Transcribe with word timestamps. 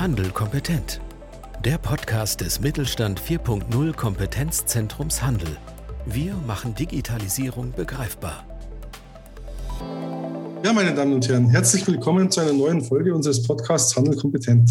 Handel 0.00 0.30
kompetent. 0.30 0.98
Der 1.62 1.76
Podcast 1.76 2.40
des 2.40 2.58
Mittelstand 2.58 3.20
4.0 3.20 3.92
Kompetenzzentrums 3.92 5.20
Handel. 5.20 5.58
Wir 6.06 6.32
machen 6.46 6.74
Digitalisierung 6.74 7.72
begreifbar. 7.72 8.46
Ja, 10.64 10.72
meine 10.72 10.94
Damen 10.94 11.12
und 11.12 11.28
Herren, 11.28 11.50
herzlich 11.50 11.86
willkommen 11.86 12.30
zu 12.30 12.40
einer 12.40 12.54
neuen 12.54 12.82
Folge 12.82 13.14
unseres 13.14 13.42
Podcasts 13.42 13.94
Handel 13.94 14.16
kompetent. 14.16 14.70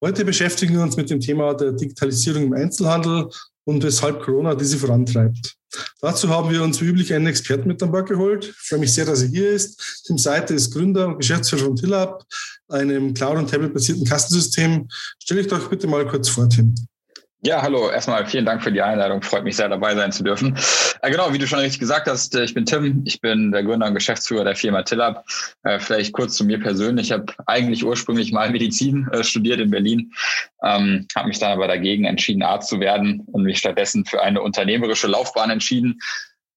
Heute 0.00 0.24
beschäftigen 0.24 0.74
wir 0.74 0.82
uns 0.82 0.96
mit 0.96 1.08
dem 1.08 1.20
Thema 1.20 1.54
der 1.54 1.70
Digitalisierung 1.70 2.42
im 2.42 2.52
Einzelhandel 2.54 3.30
und 3.62 3.84
weshalb 3.84 4.24
Corona 4.24 4.56
diese 4.56 4.76
vorantreibt. 4.76 5.54
Dazu 6.00 6.28
haben 6.30 6.50
wir 6.50 6.64
uns 6.64 6.80
wie 6.80 6.86
üblich 6.86 7.14
einen 7.14 7.28
Experten 7.28 7.68
mit 7.68 7.80
an 7.80 7.92
Bord 7.92 8.08
geholt. 8.08 8.46
Ich 8.46 8.68
freue 8.68 8.80
mich 8.80 8.92
sehr, 8.92 9.04
dass 9.04 9.22
er 9.22 9.28
hier 9.28 9.50
ist. 9.50 10.02
Tim 10.04 10.18
Seite 10.18 10.54
ist 10.54 10.72
Gründer 10.72 11.06
und 11.06 11.18
Geschäftsführer 11.18 11.66
von 11.66 11.76
Tillab, 11.76 12.24
einem 12.68 13.14
Cloud- 13.14 13.38
und 13.38 13.50
Tablet-basierten 13.50 14.04
Kassensystem. 14.04 14.88
Stell 15.22 15.38
dich 15.38 15.48
doch 15.48 15.68
bitte 15.68 15.86
mal 15.86 16.06
kurz 16.06 16.28
vor, 16.28 16.48
Tim. 16.48 16.74
Ja, 17.40 17.62
hallo. 17.62 17.88
Erstmal 17.88 18.26
vielen 18.26 18.44
Dank 18.44 18.64
für 18.64 18.72
die 18.72 18.82
Einladung. 18.82 19.22
Freut 19.22 19.44
mich 19.44 19.54
sehr, 19.54 19.68
dabei 19.68 19.94
sein 19.94 20.10
zu 20.10 20.24
dürfen. 20.24 20.58
Äh, 21.02 21.10
genau, 21.12 21.32
wie 21.32 21.38
du 21.38 21.46
schon 21.46 21.60
richtig 21.60 21.78
gesagt 21.78 22.08
hast, 22.08 22.34
äh, 22.34 22.42
ich 22.42 22.52
bin 22.52 22.66
Tim. 22.66 23.02
Ich 23.04 23.20
bin 23.20 23.52
der 23.52 23.62
Gründer 23.62 23.86
und 23.86 23.94
Geschäftsführer 23.94 24.42
der 24.42 24.56
Firma 24.56 24.82
Tillab. 24.82 25.24
Äh, 25.62 25.78
vielleicht 25.78 26.12
kurz 26.12 26.34
zu 26.34 26.44
mir 26.44 26.58
persönlich. 26.58 27.06
Ich 27.06 27.12
habe 27.12 27.26
eigentlich 27.46 27.84
ursprünglich 27.84 28.32
mal 28.32 28.50
Medizin 28.50 29.06
äh, 29.12 29.22
studiert 29.22 29.60
in 29.60 29.70
Berlin, 29.70 30.12
ähm, 30.64 31.06
habe 31.14 31.28
mich 31.28 31.38
dann 31.38 31.52
aber 31.52 31.68
dagegen 31.68 32.06
entschieden, 32.06 32.42
Arzt 32.42 32.70
zu 32.70 32.80
werden 32.80 33.20
und 33.26 33.44
mich 33.44 33.58
stattdessen 33.58 34.04
für 34.04 34.20
eine 34.20 34.42
unternehmerische 34.42 35.06
Laufbahn 35.06 35.50
entschieden. 35.50 36.00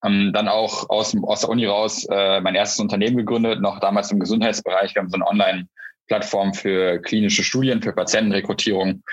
Ähm, 0.04 0.32
dann 0.34 0.48
auch 0.48 0.90
aus, 0.90 1.16
aus 1.22 1.42
der 1.42 1.50
Uni 1.50 1.68
raus 1.68 2.08
äh, 2.10 2.42
mein 2.42 2.56
erstes 2.56 2.80
Unternehmen 2.80 3.18
gegründet, 3.18 3.62
noch 3.62 3.80
damals 3.80 4.10
im 4.10 4.20
Gesundheitsbereich. 4.20 4.96
Wir 4.96 5.04
haben 5.04 5.12
so 5.12 5.18
eine 5.18 5.28
Online- 5.28 5.68
Plattform 6.08 6.54
für 6.54 7.00
klinische 7.00 7.44
Studien, 7.44 7.82
für 7.82 7.94
Patientenrekrutierung 7.94 9.04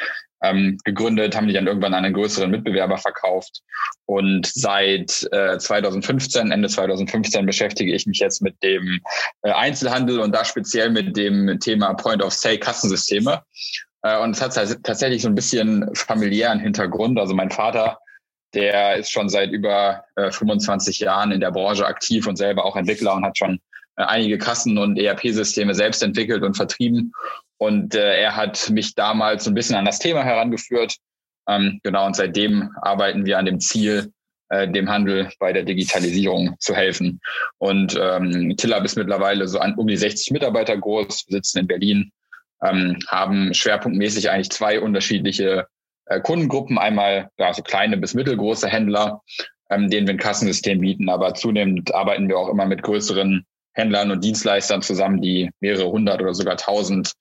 ähm, 0.43 0.79
gegründet, 0.85 1.37
haben 1.37 1.49
die 1.49 1.53
dann 1.53 1.67
irgendwann 1.67 1.95
an 1.95 2.05
einen 2.05 2.15
größeren 2.15 2.51
Mitbewerber 2.51 2.99
verkauft. 2.99 3.62
Und 4.07 4.47
seit 4.47 5.29
äh, 5.33 5.59
2015, 5.59 6.51
Ende 6.51 6.69
2015 6.69 7.45
beschäftige 7.47 7.95
ich 7.95 8.07
mich 8.07 8.19
jetzt 8.19 8.43
mit 8.43 8.62
dem 8.62 9.01
äh, 9.43 9.51
Einzelhandel 9.51 10.21
und 10.21 10.35
da 10.35 10.45
speziell 10.45 10.91
mit 10.91 11.17
dem 11.17 11.59
Thema 11.61 11.95
Point-of-Sale-Kassensysteme. 11.95 13.43
Äh, 14.03 14.19
und 14.21 14.31
es 14.31 14.43
hat 14.43 14.55
tatsächlich 14.83 15.23
so 15.23 15.29
ein 15.29 15.34
bisschen 15.34 15.89
familiären 15.95 16.61
Hintergrund. 16.61 17.19
Also 17.19 17.34
mein 17.34 17.51
Vater, 17.51 17.99
der 18.55 18.97
ist 18.97 19.11
schon 19.11 19.29
seit 19.29 19.51
über 19.51 20.05
äh, 20.17 20.31
25 20.31 21.01
Jahren 21.01 21.33
in 21.33 21.41
der 21.41 21.51
Branche 21.51 21.87
aktiv 21.87 22.27
und 22.27 22.37
selber 22.37 22.65
auch 22.65 22.77
Entwickler 22.77 23.15
und 23.15 23.25
hat 23.25 23.37
schon 23.37 23.61
einige 24.07 24.39
Kassen- 24.39 24.79
und 24.79 24.99
ERP-Systeme 24.99 25.75
selbst 25.75 26.03
entwickelt 26.03 26.43
und 26.43 26.55
vertrieben. 26.55 27.13
Und 27.59 27.95
äh, 27.95 28.21
er 28.21 28.37
hat 28.37 28.71
mich 28.71 28.95
damals 28.95 29.45
so 29.45 29.51
ein 29.51 29.55
bisschen 29.55 29.77
an 29.77 29.85
das 29.85 29.99
Thema 29.99 30.23
herangeführt. 30.23 30.97
Ähm, 31.49 31.81
genau, 31.83 32.07
und 32.07 32.15
seitdem 32.15 32.71
arbeiten 32.83 33.27
wir 33.27 33.39
an 33.39 33.47
dem 33.47 33.59
Ziel, 33.59 34.13
äh, 34.51 34.69
dem 34.69 34.89
Handel 34.89 35.31
bei 35.41 35.53
der 35.53 35.65
Digitalisierung 35.65 36.57
zu 36.61 36.75
helfen. 36.75 37.21
Und 37.59 37.99
ähm, 38.01 38.57
Tillab 38.57 38.85
ist 38.85 38.97
mittlerweile 38.97 39.49
so 39.49 39.59
an, 39.59 39.75
um 39.75 39.87
die 39.87 39.97
60 39.97 40.31
Mitarbeiter 40.31 40.77
groß, 40.77 41.25
sitzen 41.29 41.59
in 41.59 41.67
Berlin, 41.67 42.12
ähm, 42.62 42.99
haben 43.09 43.53
schwerpunktmäßig 43.53 44.31
eigentlich 44.31 44.51
zwei 44.51 44.81
unterschiedliche 44.81 45.67
äh, 46.07 46.21
Kundengruppen. 46.21 46.79
Einmal 46.79 47.31
ja, 47.39 47.53
so 47.53 47.62
kleine 47.62 47.97
bis 47.97 48.15
mittelgroße 48.15 48.69
Händler, 48.69 49.23
ähm, 49.71 49.91
denen 49.91 50.07
wir 50.07 50.15
ein 50.15 50.19
Kassensystem 50.19 50.81
bieten, 50.81 51.09
aber 51.09 51.35
zunehmend 51.35 51.95
arbeiten 51.95 52.29
wir 52.29 52.39
auch 52.39 52.49
immer 52.49 52.67
mit 52.67 52.83
größeren 52.83 53.45
Händlern 53.73 54.11
und 54.11 54.25
Dienstleistern 54.25 54.83
zusammen, 54.83 55.21
die 55.21 55.51
mehrere 55.61 55.91
hundert 55.91 56.21
oder 56.21 56.35
sogar 56.35 56.57
tausend 56.57 57.13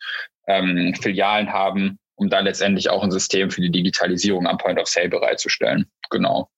ähm, 0.48 0.94
Filialen 1.02 1.52
haben, 1.52 2.00
um 2.16 2.30
dann 2.30 2.46
letztendlich 2.46 2.90
auch 2.90 3.04
ein 3.04 3.12
System 3.12 3.52
für 3.52 3.62
die 3.62 3.72
Digitalisierung 3.72 4.48
am 4.48 4.58
Point 4.58 4.80
of 4.80 4.88
Sale 4.88 5.10
bereitzustellen. 5.10 5.86
Genau. 6.10 6.50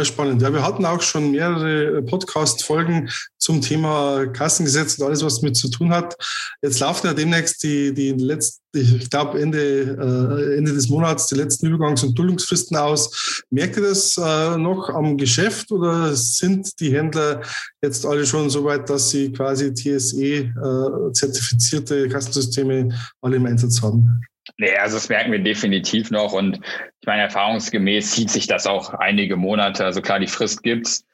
Spannend. 0.00 0.42
Ja, 0.42 0.52
wir 0.52 0.62
hatten 0.62 0.86
auch 0.86 1.02
schon 1.02 1.32
mehrere 1.32 2.02
Podcast-Folgen 2.02 3.10
zum 3.44 3.60
Thema 3.60 4.26
Kassengesetz 4.28 4.98
und 4.98 5.06
alles, 5.06 5.22
was 5.22 5.42
damit 5.42 5.56
zu 5.56 5.68
tun 5.68 5.90
hat. 5.90 6.16
Jetzt 6.62 6.80
laufen 6.80 7.08
ja 7.08 7.12
demnächst 7.12 7.62
die, 7.62 7.92
die 7.92 8.12
letzten, 8.12 8.62
ich 8.72 9.10
glaube, 9.10 9.38
Ende, 9.38 9.60
äh, 9.60 10.56
Ende 10.56 10.72
des 10.72 10.88
Monats 10.88 11.26
die 11.26 11.34
letzten 11.34 11.66
Übergangs- 11.66 12.02
und 12.02 12.18
Duldungsfristen 12.18 12.74
aus. 12.78 13.44
Merkt 13.50 13.76
ihr 13.76 13.82
das 13.82 14.16
äh, 14.16 14.56
noch 14.56 14.88
am 14.88 15.18
Geschäft 15.18 15.70
oder 15.72 16.16
sind 16.16 16.80
die 16.80 16.96
Händler 16.96 17.42
jetzt 17.82 18.06
alle 18.06 18.24
schon 18.24 18.48
so 18.48 18.64
weit, 18.64 18.88
dass 18.88 19.10
sie 19.10 19.30
quasi 19.30 19.74
TSE-zertifizierte 19.74 22.06
äh, 22.06 22.08
Kassensysteme 22.08 22.98
alle 23.20 23.36
im 23.36 23.44
Einsatz 23.44 23.82
haben? 23.82 24.22
Nee, 24.56 24.74
also 24.76 24.96
das 24.96 25.10
merken 25.10 25.32
wir 25.32 25.42
definitiv 25.42 26.10
noch 26.10 26.32
und 26.32 26.60
ich 27.00 27.06
meine, 27.06 27.22
erfahrungsgemäß 27.22 28.12
zieht 28.12 28.30
sich 28.30 28.46
das 28.46 28.66
auch 28.66 28.94
einige 28.94 29.36
Monate. 29.36 29.84
Also 29.84 30.00
klar, 30.00 30.18
die 30.18 30.28
Frist 30.28 30.62
gibt's. 30.62 31.04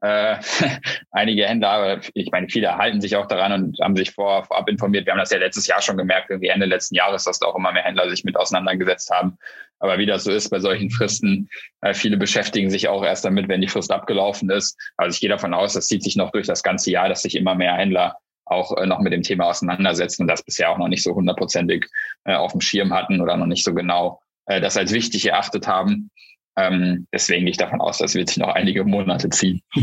Äh, 0.00 0.36
einige 1.10 1.46
Händler, 1.46 2.00
ich 2.14 2.30
meine, 2.30 2.48
viele 2.48 2.76
halten 2.76 3.00
sich 3.00 3.16
auch 3.16 3.26
daran 3.26 3.52
und 3.52 3.78
haben 3.80 3.96
sich 3.96 4.12
vor, 4.12 4.44
vorab 4.44 4.68
informiert. 4.68 5.06
Wir 5.06 5.12
haben 5.12 5.20
das 5.20 5.30
ja 5.30 5.38
letztes 5.38 5.66
Jahr 5.66 5.82
schon 5.82 5.96
gemerkt, 5.96 6.30
irgendwie 6.30 6.48
Ende 6.48 6.66
letzten 6.66 6.94
Jahres, 6.94 7.24
dass 7.24 7.38
da 7.38 7.46
auch 7.46 7.56
immer 7.56 7.72
mehr 7.72 7.82
Händler 7.82 8.08
sich 8.08 8.24
mit 8.24 8.36
auseinandergesetzt 8.36 9.10
haben. 9.10 9.38
Aber 9.78 9.98
wie 9.98 10.06
das 10.06 10.24
so 10.24 10.30
ist 10.30 10.50
bei 10.50 10.60
solchen 10.60 10.90
Fristen, 10.90 11.48
äh, 11.80 11.94
viele 11.94 12.16
beschäftigen 12.16 12.70
sich 12.70 12.88
auch 12.88 13.04
erst 13.04 13.24
damit, 13.24 13.48
wenn 13.48 13.60
die 13.60 13.68
Frist 13.68 13.90
abgelaufen 13.90 14.50
ist. 14.50 14.78
Also 14.96 15.14
ich 15.14 15.20
gehe 15.20 15.30
davon 15.30 15.54
aus, 15.54 15.72
das 15.72 15.86
zieht 15.86 16.02
sich 16.02 16.16
noch 16.16 16.30
durch 16.32 16.46
das 16.46 16.62
ganze 16.62 16.90
Jahr, 16.90 17.08
dass 17.08 17.22
sich 17.22 17.34
immer 17.36 17.54
mehr 17.54 17.74
Händler 17.74 18.16
auch 18.44 18.76
äh, 18.76 18.86
noch 18.86 19.00
mit 19.00 19.12
dem 19.12 19.22
Thema 19.22 19.46
auseinandersetzen 19.46 20.22
und 20.22 20.28
das 20.28 20.42
bisher 20.42 20.70
auch 20.70 20.78
noch 20.78 20.88
nicht 20.88 21.02
so 21.02 21.14
hundertprozentig 21.14 21.86
äh, 22.24 22.34
auf 22.34 22.52
dem 22.52 22.60
Schirm 22.60 22.92
hatten 22.92 23.20
oder 23.20 23.36
noch 23.36 23.46
nicht 23.46 23.64
so 23.64 23.74
genau 23.74 24.20
äh, 24.46 24.60
das 24.60 24.76
als 24.76 24.92
wichtig 24.92 25.26
erachtet 25.26 25.66
haben. 25.66 26.10
Ähm, 26.56 27.06
deswegen 27.12 27.44
gehe 27.44 27.52
ich 27.52 27.56
davon 27.56 27.80
aus, 27.80 27.98
das 27.98 28.14
wird 28.14 28.28
sich 28.28 28.38
noch 28.38 28.54
einige 28.54 28.84
Monate 28.84 29.28
ziehen. 29.30 29.62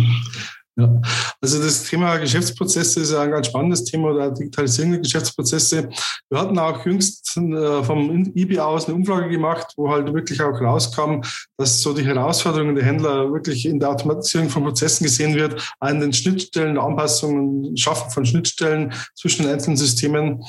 Ja. 0.77 1.01
Also 1.41 1.61
das 1.61 1.85
Thema 1.85 2.17
Geschäftsprozesse 2.17 2.99
ist 2.99 3.11
ja 3.11 3.21
ein 3.21 3.31
ganz 3.31 3.47
spannendes 3.47 3.83
Thema 3.83 4.11
oder 4.11 4.29
Digitalisierung 4.29 4.91
der 4.91 5.01
Geschäftsprozesse. 5.01 5.89
Wir 6.29 6.39
hatten 6.39 6.59
auch 6.59 6.85
jüngst 6.85 7.35
äh, 7.35 7.83
vom 7.83 8.31
IBA 8.35 8.63
aus 8.63 8.85
eine 8.85 8.95
Umfrage 8.95 9.27
gemacht, 9.27 9.73
wo 9.75 9.89
halt 9.89 10.13
wirklich 10.13 10.39
auch 10.39 10.61
rauskam, 10.61 11.21
dass 11.57 11.81
so 11.81 11.93
die 11.93 12.05
Herausforderungen 12.05 12.75
der 12.75 12.85
Händler 12.85 13.33
wirklich 13.33 13.65
in 13.65 13.79
der 13.79 13.89
Automatisierung 13.89 14.49
von 14.49 14.65
Prozessen 14.65 15.03
gesehen 15.03 15.33
wird, 15.33 15.75
an 15.79 15.99
den 15.99 16.13
Schnittstellen, 16.13 16.77
Anpassungen, 16.77 17.75
Schaffen 17.75 18.11
von 18.11 18.25
Schnittstellen 18.25 18.93
zwischen 19.15 19.43
den 19.43 19.53
einzelnen 19.53 19.77
Systemen. 19.77 20.43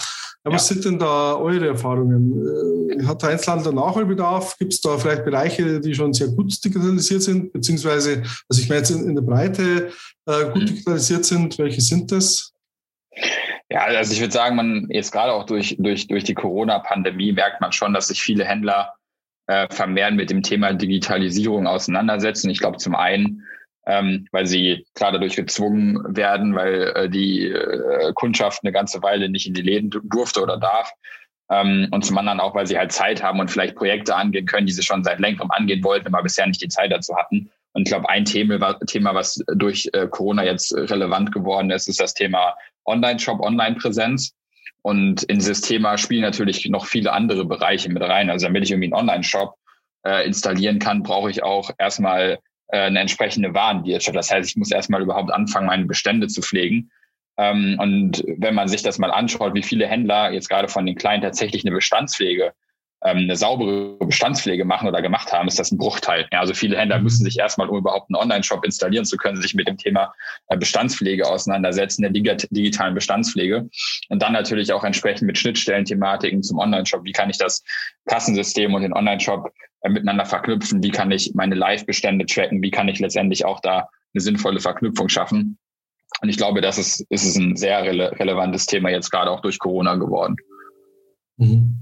Ja, 0.45 0.53
was 0.53 0.69
sind 0.69 0.85
denn 0.85 0.99
da 0.99 1.37
eure 1.37 1.69
Erfahrungen? 1.69 2.91
Äh, 2.91 3.05
hat 3.05 3.23
der 3.23 3.31
Einzelhandel 3.31 3.73
Nachholbedarf? 3.73 4.57
Gibt 4.59 4.75
es 4.75 4.81
da 4.81 4.97
vielleicht 4.99 5.25
Bereiche, 5.25 5.81
die 5.81 5.95
schon 5.95 6.13
sehr 6.13 6.29
gut 6.29 6.53
digitalisiert 6.65 7.23
sind? 7.23 7.53
Beziehungsweise, 7.53 8.23
also 8.49 8.63
ich 8.63 8.69
meine 8.69 8.81
jetzt 8.81 8.91
in, 8.91 9.09
in 9.09 9.15
der 9.15 9.23
Breite, 9.23 9.91
gut 10.29 10.63
mhm. 10.63 10.67
digitalisiert 10.67 11.25
sind. 11.25 11.59
Welche 11.59 11.81
sind 11.81 12.13
das? 12.13 12.53
Ja, 13.71 13.85
also 13.85 14.13
ich 14.13 14.21
würde 14.21 14.33
sagen, 14.33 14.57
man 14.57 14.87
jetzt 14.91 15.13
gerade 15.13 15.33
auch 15.33 15.45
durch, 15.45 15.77
durch, 15.79 16.07
durch 16.07 16.25
die 16.25 16.35
Corona-Pandemie 16.35 17.33
merkt 17.33 17.61
man 17.61 17.73
schon, 17.73 17.93
dass 17.93 18.09
sich 18.09 18.23
viele 18.23 18.45
Händler 18.45 18.95
äh, 19.47 19.67
vermehren 19.71 20.17
mit 20.17 20.31
dem 20.31 20.43
Thema 20.43 20.73
Digitalisierung 20.73 21.67
auseinandersetzen. 21.67 22.51
Ich 22.51 22.61
glaube 22.61 22.79
zum 22.79 22.95
einen, 22.95 23.43
ähm, 23.87 24.27
weil 24.33 24.47
sie 24.47 24.87
klar 24.95 25.13
dadurch 25.13 25.37
gezwungen 25.37 26.17
werden, 26.17 26.55
weil 26.55 26.93
äh, 26.95 27.11
die 27.11 27.47
äh, 27.47 28.13
Kundschaft 28.15 28.63
eine 28.63 28.73
ganze 28.73 29.03
Weile 29.03 29.29
nicht 29.29 29.47
in 29.47 29.55
die 29.55 29.63
Läden 29.63 29.91
durfte 29.91 30.43
oder 30.43 30.59
darf. 30.59 30.91
Ähm, 31.51 31.89
und 31.91 32.05
zum 32.05 32.19
anderen 32.19 32.41
auch, 32.41 32.55
weil 32.55 32.67
sie 32.67 32.79
halt 32.79 32.93
Zeit 32.93 33.23
haben 33.23 33.41
und 33.41 33.51
vielleicht 33.51 33.77
Projekte 33.77 34.15
angehen 34.15 34.47
können, 34.47 34.67
die 34.67 34.73
sie 34.73 34.83
schon 34.83 35.05
seit 35.05 35.19
längerem 35.19 35.51
angehen 35.51 35.83
wollten, 35.83 36.09
aber 36.09 36.23
bisher 36.23 36.47
nicht 36.47 36.63
die 36.63 36.69
Zeit 36.69 36.93
dazu 36.93 37.17
hatten. 37.17 37.51
Und 37.73 37.83
ich 37.83 37.89
glaube, 37.89 38.09
ein 38.09 38.25
Thema, 38.25 38.61
was 38.61 39.43
durch 39.55 39.89
äh, 39.93 40.07
Corona 40.09 40.45
jetzt 40.45 40.75
relevant 40.75 41.33
geworden 41.33 41.71
ist, 41.71 41.89
ist 41.89 42.01
das 42.01 42.15
Thema 42.15 42.57
Online-Shop, 42.87 43.41
Online-Präsenz. 43.41 44.35
Und 44.83 45.23
in 45.25 45.39
dieses 45.39 45.61
Thema 45.61 45.99
spielen 45.99 46.23
natürlich 46.23 46.67
noch 46.69 46.87
viele 46.87 47.13
andere 47.13 47.45
Bereiche 47.45 47.91
mit 47.91 48.03
rein. 48.03 48.31
Also 48.31 48.47
damit 48.47 48.65
ich 48.65 48.71
irgendwie 48.71 48.93
einen 48.93 49.01
Online-Shop 49.01 49.55
äh, 50.05 50.27
installieren 50.27 50.79
kann, 50.79 51.03
brauche 51.03 51.31
ich 51.31 51.43
auch 51.43 51.71
erstmal 51.79 52.39
äh, 52.69 52.81
eine 52.81 53.01
entsprechende 53.01 53.55
Warenwirtschaft. 53.55 54.17
Das 54.17 54.31
heißt, 54.31 54.49
ich 54.49 54.57
muss 54.57 54.71
erstmal 54.71 55.03
überhaupt 55.03 55.33
anfangen, 55.33 55.67
meine 55.67 55.87
Bestände 55.87 56.29
zu 56.29 56.43
pflegen. 56.43 56.91
Ähm, 57.37 57.77
und 57.79 58.25
wenn 58.27 58.55
man 58.55 58.69
sich 58.69 58.83
das 58.83 58.99
mal 58.99 59.11
anschaut, 59.11 59.55
wie 59.55 59.63
viele 59.63 59.87
Händler 59.87 60.33
jetzt 60.33 60.49
gerade 60.49 60.69
von 60.69 60.87
den 60.87 60.97
Kleinen 60.97 61.23
tatsächlich 61.23 61.65
eine 61.65 61.75
Bestandspflege 61.75 62.53
ähm, 63.05 63.19
eine 63.19 63.37
saubere 63.37 63.97
Bestandspflege 64.05 64.65
machen 64.65 64.89
oder 64.89 65.01
gemacht 65.03 65.33
haben, 65.33 65.47
ist 65.47 65.59
das 65.59 65.71
ein 65.71 65.79
Bruchteil. 65.79 66.27
Ja, 66.33 66.41
also 66.41 66.53
viele 66.53 66.77
Händler 66.77 66.99
müssen 66.99 67.25
sich 67.25 67.39
erstmal, 67.39 67.69
um 67.69 67.79
überhaupt 67.79 68.11
einen 68.11 68.17
Online-Shop 68.17 68.65
installieren 68.65 69.05
zu 69.05 69.17
können, 69.17 69.41
sich 69.41 69.55
mit 69.55 69.69
dem 69.69 69.77
Thema 69.77 70.13
äh, 70.49 70.57
Bestandspflege 70.57 71.27
auseinandersetzen, 71.27 72.03
der 72.03 72.11
digitalen 72.11 72.95
Bestandspflege. 72.95 73.69
Und 74.09 74.23
dann 74.23 74.33
natürlich 74.33 74.73
auch 74.73 74.83
entsprechend 74.83 75.27
mit 75.27 75.39
Schnittstellen-Thematiken 75.39 76.43
zum 76.43 76.59
Online-Shop. 76.59 77.05
Wie 77.05 77.13
kann 77.13 77.31
ich 77.31 77.39
das 77.39 77.63
Kassensystem 78.07 78.75
und 78.75 78.83
den 78.83 78.93
Online-Shop 78.93 79.53
äh, 79.83 79.89
miteinander 79.89 80.25
verknüpfen? 80.25 80.83
Wie 80.83 80.91
kann 80.91 81.11
ich 81.13 81.33
meine 81.35 81.55
Live-Bestände 81.55 82.27
tracken? 82.27 82.63
Wie 82.63 82.71
kann 82.73 82.89
ich 82.89 82.99
letztendlich 82.99 83.45
auch 83.45 83.61
da 83.61 83.89
eine 84.13 84.21
sinnvolle 84.21 84.59
Verknüpfung 84.59 85.09
schaffen? 85.09 85.59
Und 86.21 86.31
ich 86.31 86.37
glaube, 86.37 86.61
das 86.61 86.79
ist, 86.79 87.07
ist 87.11 87.37
ein 87.37 87.55
sehr 87.55 87.83
rele 87.83 88.19
relevantes 88.19 88.67
Thema 88.67 88.91
jetzt 88.91 89.11
gerade 89.11 89.31
auch 89.31 89.41
durch 89.41 89.59
Corona 89.59 89.95
geworden. 89.95 90.37
Mhm. 91.37 91.78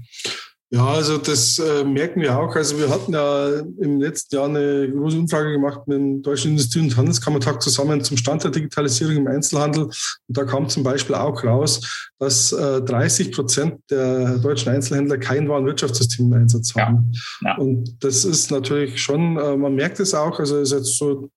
Ja, 0.69 0.85
also 0.85 1.17
das 1.17 1.59
äh, 1.59 1.85
merken 1.85 2.19
wir 2.19 2.37
auch. 2.37 2.53
Also 2.53 2.77
wir 2.77 2.89
hatten 2.89 3.13
ja 3.13 3.47
im 3.79 4.01
letzten 4.01 4.35
Jahr 4.35 4.45
eine 4.49 4.91
große 4.91 5.17
Umfrage 5.17 5.53
gemacht 5.53 5.87
mit 5.87 5.97
dem 5.97 6.21
Deutschen 6.21 6.51
Industrie- 6.51 6.81
und 6.81 6.97
Handelskammertag 6.97 7.61
zusammen 7.61 8.03
zum 8.03 8.17
Stand 8.17 8.43
der 8.43 8.51
Digitalisierung 8.51 9.15
im 9.15 9.27
Einzelhandel. 9.27 9.83
Und 9.85 9.93
da 10.27 10.43
kam 10.43 10.67
zum 10.67 10.83
Beispiel 10.83 11.15
auch 11.15 11.41
raus, 11.45 12.09
dass 12.19 12.51
äh, 12.51 12.81
30 12.81 13.31
Prozent 13.31 13.75
der 13.89 14.39
deutschen 14.39 14.69
Einzelhändler 14.69 15.17
kein 15.17 15.47
Warenwirtschaftssystem 15.47 16.25
im 16.25 16.33
Einsatz 16.33 16.75
haben. 16.75 17.13
Ja, 17.41 17.51
ja. 17.51 17.57
Und 17.57 18.03
das 18.03 18.25
ist 18.25 18.51
natürlich 18.51 19.01
schon, 19.01 19.37
äh, 19.37 19.55
man 19.55 19.73
merkt 19.73 20.01
es 20.01 20.13
auch, 20.13 20.37
also 20.37 20.59
ist 20.59 20.73
jetzt 20.73 20.97
so 20.97 21.29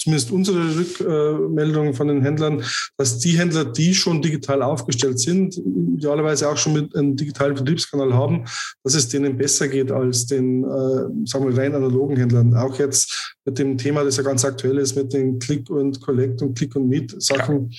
zumindest 0.00 0.32
unsere 0.32 0.58
Rückmeldung 0.76 1.94
von 1.94 2.08
den 2.08 2.22
Händlern, 2.22 2.64
dass 2.96 3.18
die 3.20 3.38
Händler, 3.38 3.64
die 3.64 3.94
schon 3.94 4.22
digital 4.22 4.60
aufgestellt 4.62 5.20
sind, 5.20 5.56
idealerweise 5.96 6.48
auch 6.48 6.56
schon 6.56 6.72
mit 6.72 6.96
einem 6.96 7.14
digitalen 7.14 7.54
Vertriebskanal 7.54 8.12
haben, 8.12 8.44
dass 8.82 8.94
es 8.94 9.08
denen 9.08 9.36
besser 9.36 9.68
geht 9.68 9.90
als 9.90 10.26
den, 10.26 10.64
äh, 10.64 11.26
sagen 11.26 11.48
wir, 11.48 11.56
rein 11.56 11.74
analogen 11.74 12.16
Händlern. 12.16 12.54
Auch 12.54 12.78
jetzt 12.78 13.36
mit 13.44 13.58
dem 13.58 13.78
Thema, 13.78 14.04
das 14.04 14.16
ja 14.16 14.22
ganz 14.22 14.44
aktuell 14.44 14.78
ist, 14.78 14.96
mit 14.96 15.12
den 15.12 15.38
Click 15.38 15.70
und 15.70 16.00
Collect 16.00 16.42
und 16.42 16.56
Click 16.56 16.74
und 16.76 16.88
Meet 16.88 17.22
Sachen. 17.22 17.70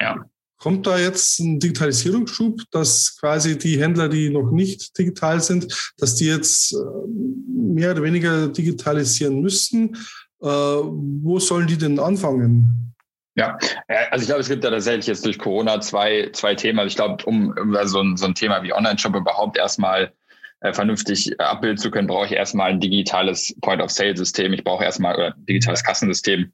Ja. 0.00 0.16
ja. 0.16 0.24
Kommt 0.58 0.86
da 0.86 0.98
jetzt 0.98 1.40
ein 1.40 1.60
Digitalisierungsschub, 1.60 2.62
dass 2.70 3.18
quasi 3.20 3.58
die 3.58 3.78
Händler, 3.78 4.08
die 4.08 4.30
noch 4.30 4.50
nicht 4.50 4.96
digital 4.96 5.40
sind, 5.42 5.92
dass 5.98 6.14
die 6.14 6.26
jetzt 6.26 6.72
äh, 6.72 6.76
mehr 7.46 7.90
oder 7.90 8.02
weniger 8.02 8.48
digitalisieren 8.48 9.42
müssen? 9.42 9.94
Äh, 10.40 10.46
wo 10.46 11.38
sollen 11.38 11.66
die 11.66 11.76
denn 11.76 11.98
anfangen? 11.98 12.94
Ja, 13.36 13.58
also 14.10 14.22
ich 14.22 14.28
glaube, 14.28 14.42
es 14.42 14.48
gibt 14.48 14.62
da 14.62 14.70
tatsächlich 14.70 15.08
jetzt 15.08 15.26
durch 15.26 15.38
Corona 15.38 15.80
zwei, 15.80 16.30
zwei 16.32 16.54
Themen. 16.54 16.78
Also 16.78 16.88
ich 16.88 16.96
glaube, 16.96 17.24
um 17.24 17.52
so 17.84 18.00
ein, 18.00 18.16
so 18.16 18.26
ein 18.26 18.34
Thema 18.34 18.62
wie 18.62 18.72
Online-Shop 18.72 19.16
überhaupt 19.16 19.58
erstmal 19.58 20.12
äh, 20.64 20.72
vernünftig 20.72 21.38
abbilden 21.38 21.76
zu 21.76 21.90
können, 21.90 22.06
brauche 22.06 22.24
ich 22.24 22.32
erstmal 22.32 22.70
ein 22.70 22.80
digitales 22.80 23.54
Point-of-Sale-System. 23.60 24.54
Ich 24.54 24.64
brauche 24.64 24.82
erstmal 24.82 25.14
oder 25.14 25.34
ein 25.34 25.46
digitales 25.46 25.84
Kassensystem. 25.84 26.52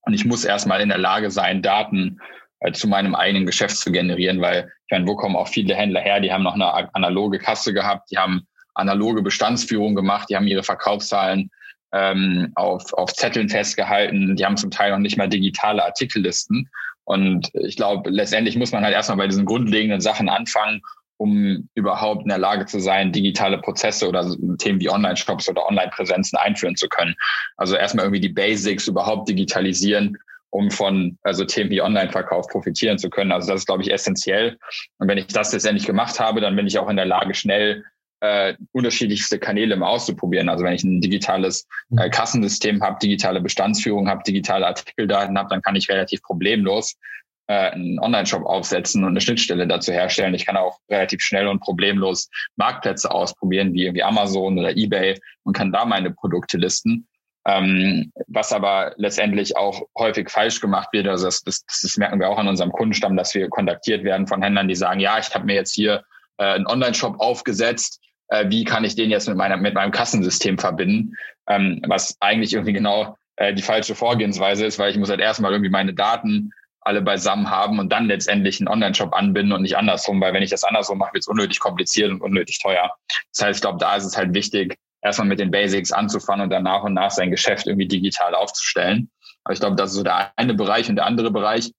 Und 0.00 0.14
ich 0.14 0.24
muss 0.24 0.46
erstmal 0.46 0.80
in 0.80 0.88
der 0.88 0.96
Lage 0.96 1.30
sein, 1.30 1.60
Daten 1.60 2.20
äh, 2.60 2.72
zu 2.72 2.88
meinem 2.88 3.14
eigenen 3.14 3.44
Geschäft 3.44 3.76
zu 3.76 3.92
generieren, 3.92 4.40
weil 4.40 4.72
ich 4.86 4.92
meine, 4.92 5.06
wo 5.06 5.14
kommen 5.14 5.36
auch 5.36 5.48
viele 5.48 5.74
Händler 5.74 6.00
her? 6.00 6.20
Die 6.20 6.32
haben 6.32 6.42
noch 6.42 6.54
eine 6.54 6.94
analoge 6.94 7.38
Kasse 7.38 7.74
gehabt, 7.74 8.10
die 8.10 8.16
haben 8.16 8.46
analoge 8.72 9.20
Bestandsführung 9.20 9.94
gemacht, 9.94 10.30
die 10.30 10.36
haben 10.36 10.46
ihre 10.46 10.62
Verkaufszahlen 10.62 11.50
ähm, 11.92 12.50
auf, 12.54 12.94
auf 12.94 13.12
Zetteln 13.12 13.50
festgehalten, 13.50 14.36
die 14.36 14.46
haben 14.46 14.56
zum 14.56 14.70
Teil 14.70 14.90
noch 14.90 14.98
nicht 14.98 15.18
mal 15.18 15.28
digitale 15.28 15.84
Artikellisten. 15.84 16.70
Und 17.04 17.50
ich 17.52 17.76
glaube, 17.76 18.08
letztendlich 18.08 18.56
muss 18.56 18.72
man 18.72 18.84
halt 18.84 18.94
erstmal 18.94 19.18
bei 19.18 19.28
diesen 19.28 19.44
grundlegenden 19.44 20.00
Sachen 20.00 20.30
anfangen 20.30 20.80
um 21.16 21.68
überhaupt 21.74 22.22
in 22.22 22.28
der 22.28 22.38
Lage 22.38 22.66
zu 22.66 22.80
sein, 22.80 23.12
digitale 23.12 23.58
Prozesse 23.58 24.08
oder 24.08 24.34
Themen 24.58 24.80
wie 24.80 24.90
Online-Shops 24.90 25.48
oder 25.48 25.66
Online-Präsenzen 25.66 26.38
einführen 26.38 26.76
zu 26.76 26.88
können. 26.88 27.14
Also 27.56 27.76
erstmal 27.76 28.06
irgendwie 28.06 28.20
die 28.20 28.32
Basics 28.32 28.88
überhaupt 28.88 29.28
digitalisieren, 29.28 30.18
um 30.50 30.70
von 30.70 31.18
also 31.22 31.44
Themen 31.44 31.70
wie 31.70 31.82
Online-Verkauf 31.82 32.48
profitieren 32.48 32.98
zu 32.98 33.10
können. 33.10 33.32
Also 33.32 33.48
das 33.48 33.62
ist, 33.62 33.66
glaube 33.66 33.82
ich, 33.82 33.92
essentiell. 33.92 34.58
Und 34.98 35.08
wenn 35.08 35.18
ich 35.18 35.26
das 35.28 35.52
letztendlich 35.52 35.86
gemacht 35.86 36.18
habe, 36.20 36.40
dann 36.40 36.56
bin 36.56 36.66
ich 36.66 36.78
auch 36.78 36.88
in 36.88 36.96
der 36.96 37.06
Lage, 37.06 37.34
schnell 37.34 37.84
äh, 38.20 38.54
unterschiedlichste 38.72 39.38
Kanäle 39.38 39.76
mal 39.76 39.88
auszuprobieren. 39.88 40.48
Also 40.48 40.64
wenn 40.64 40.72
ich 40.72 40.82
ein 40.82 41.00
digitales 41.00 41.66
äh, 41.96 42.08
Kassensystem 42.08 42.82
habe, 42.82 42.98
digitale 43.00 43.40
Bestandsführung 43.40 44.08
habe, 44.08 44.22
digitale 44.26 44.66
Artikeldaten 44.66 45.38
habe, 45.38 45.48
dann 45.50 45.62
kann 45.62 45.76
ich 45.76 45.88
relativ 45.88 46.22
problemlos 46.22 46.96
einen 47.46 47.98
Online-Shop 47.98 48.44
aufsetzen 48.46 49.04
und 49.04 49.10
eine 49.10 49.20
Schnittstelle 49.20 49.66
dazu 49.66 49.92
herstellen. 49.92 50.34
Ich 50.34 50.46
kann 50.46 50.56
auch 50.56 50.78
relativ 50.90 51.20
schnell 51.22 51.46
und 51.46 51.60
problemlos 51.60 52.30
Marktplätze 52.56 53.10
ausprobieren, 53.10 53.74
wie 53.74 53.84
irgendwie 53.84 54.02
Amazon 54.02 54.58
oder 54.58 54.76
eBay 54.76 55.20
und 55.42 55.54
kann 55.54 55.72
da 55.72 55.84
meine 55.84 56.10
Produkte 56.10 56.56
listen. 56.56 57.06
Ähm, 57.46 58.10
was 58.26 58.52
aber 58.54 58.94
letztendlich 58.96 59.56
auch 59.56 59.82
häufig 59.98 60.30
falsch 60.30 60.62
gemacht 60.62 60.88
wird, 60.92 61.06
also 61.06 61.26
das, 61.26 61.42
das, 61.42 61.66
das 61.66 61.96
merken 61.98 62.18
wir 62.18 62.30
auch 62.30 62.38
an 62.38 62.48
unserem 62.48 62.72
Kundenstamm, 62.72 63.18
dass 63.18 63.34
wir 63.34 63.50
kontaktiert 63.50 64.02
werden 64.02 64.26
von 64.26 64.42
Händlern, 64.42 64.68
die 64.68 64.74
sagen, 64.74 64.98
ja, 65.00 65.18
ich 65.18 65.34
habe 65.34 65.44
mir 65.44 65.54
jetzt 65.54 65.74
hier 65.74 66.04
äh, 66.38 66.44
einen 66.44 66.66
Online-Shop 66.66 67.20
aufgesetzt, 67.20 68.00
äh, 68.28 68.46
wie 68.48 68.64
kann 68.64 68.84
ich 68.84 68.96
den 68.96 69.10
jetzt 69.10 69.28
mit, 69.28 69.36
meiner, 69.36 69.58
mit 69.58 69.74
meinem 69.74 69.92
Kassensystem 69.92 70.58
verbinden, 70.58 71.14
ähm, 71.46 71.82
was 71.86 72.16
eigentlich 72.20 72.54
irgendwie 72.54 72.72
genau 72.72 73.16
äh, 73.36 73.52
die 73.52 73.62
falsche 73.62 73.94
Vorgehensweise 73.94 74.64
ist, 74.64 74.78
weil 74.78 74.90
ich 74.90 74.96
muss 74.96 75.10
halt 75.10 75.20
erstmal 75.20 75.52
irgendwie 75.52 75.70
meine 75.70 75.92
Daten 75.92 76.50
alle 76.84 77.02
beisammen 77.02 77.50
haben 77.50 77.78
und 77.78 77.90
dann 77.90 78.06
letztendlich 78.06 78.60
einen 78.60 78.68
Online-Shop 78.68 79.14
anbinden 79.14 79.52
und 79.52 79.62
nicht 79.62 79.76
andersrum, 79.76 80.20
weil 80.20 80.34
wenn 80.34 80.42
ich 80.42 80.50
das 80.50 80.64
andersrum 80.64 80.98
mache, 80.98 81.14
wird 81.14 81.22
es 81.22 81.28
unnötig 81.28 81.58
kompliziert 81.58 82.10
und 82.10 82.20
unnötig 82.20 82.60
teuer. 82.60 82.90
Das 83.32 83.46
heißt, 83.46 83.56
ich 83.58 83.62
glaube, 83.62 83.78
da 83.78 83.96
ist 83.96 84.04
es 84.04 84.16
halt 84.16 84.34
wichtig, 84.34 84.76
erstmal 85.02 85.28
mit 85.28 85.40
den 85.40 85.50
Basics 85.50 85.92
anzufangen 85.92 86.44
und 86.44 86.50
dann 86.50 86.62
nach 86.62 86.82
und 86.82 86.94
nach 86.94 87.10
sein 87.10 87.30
Geschäft 87.30 87.66
irgendwie 87.66 87.88
digital 87.88 88.34
aufzustellen. 88.34 89.10
Aber 89.44 89.54
ich 89.54 89.60
glaube, 89.60 89.76
das 89.76 89.90
ist 89.90 89.96
so 89.96 90.02
der 90.02 90.32
eine 90.36 90.54
Bereich 90.54 90.88
und 90.88 90.96
der 90.96 91.06
andere 91.06 91.30
Bereich, 91.30 91.72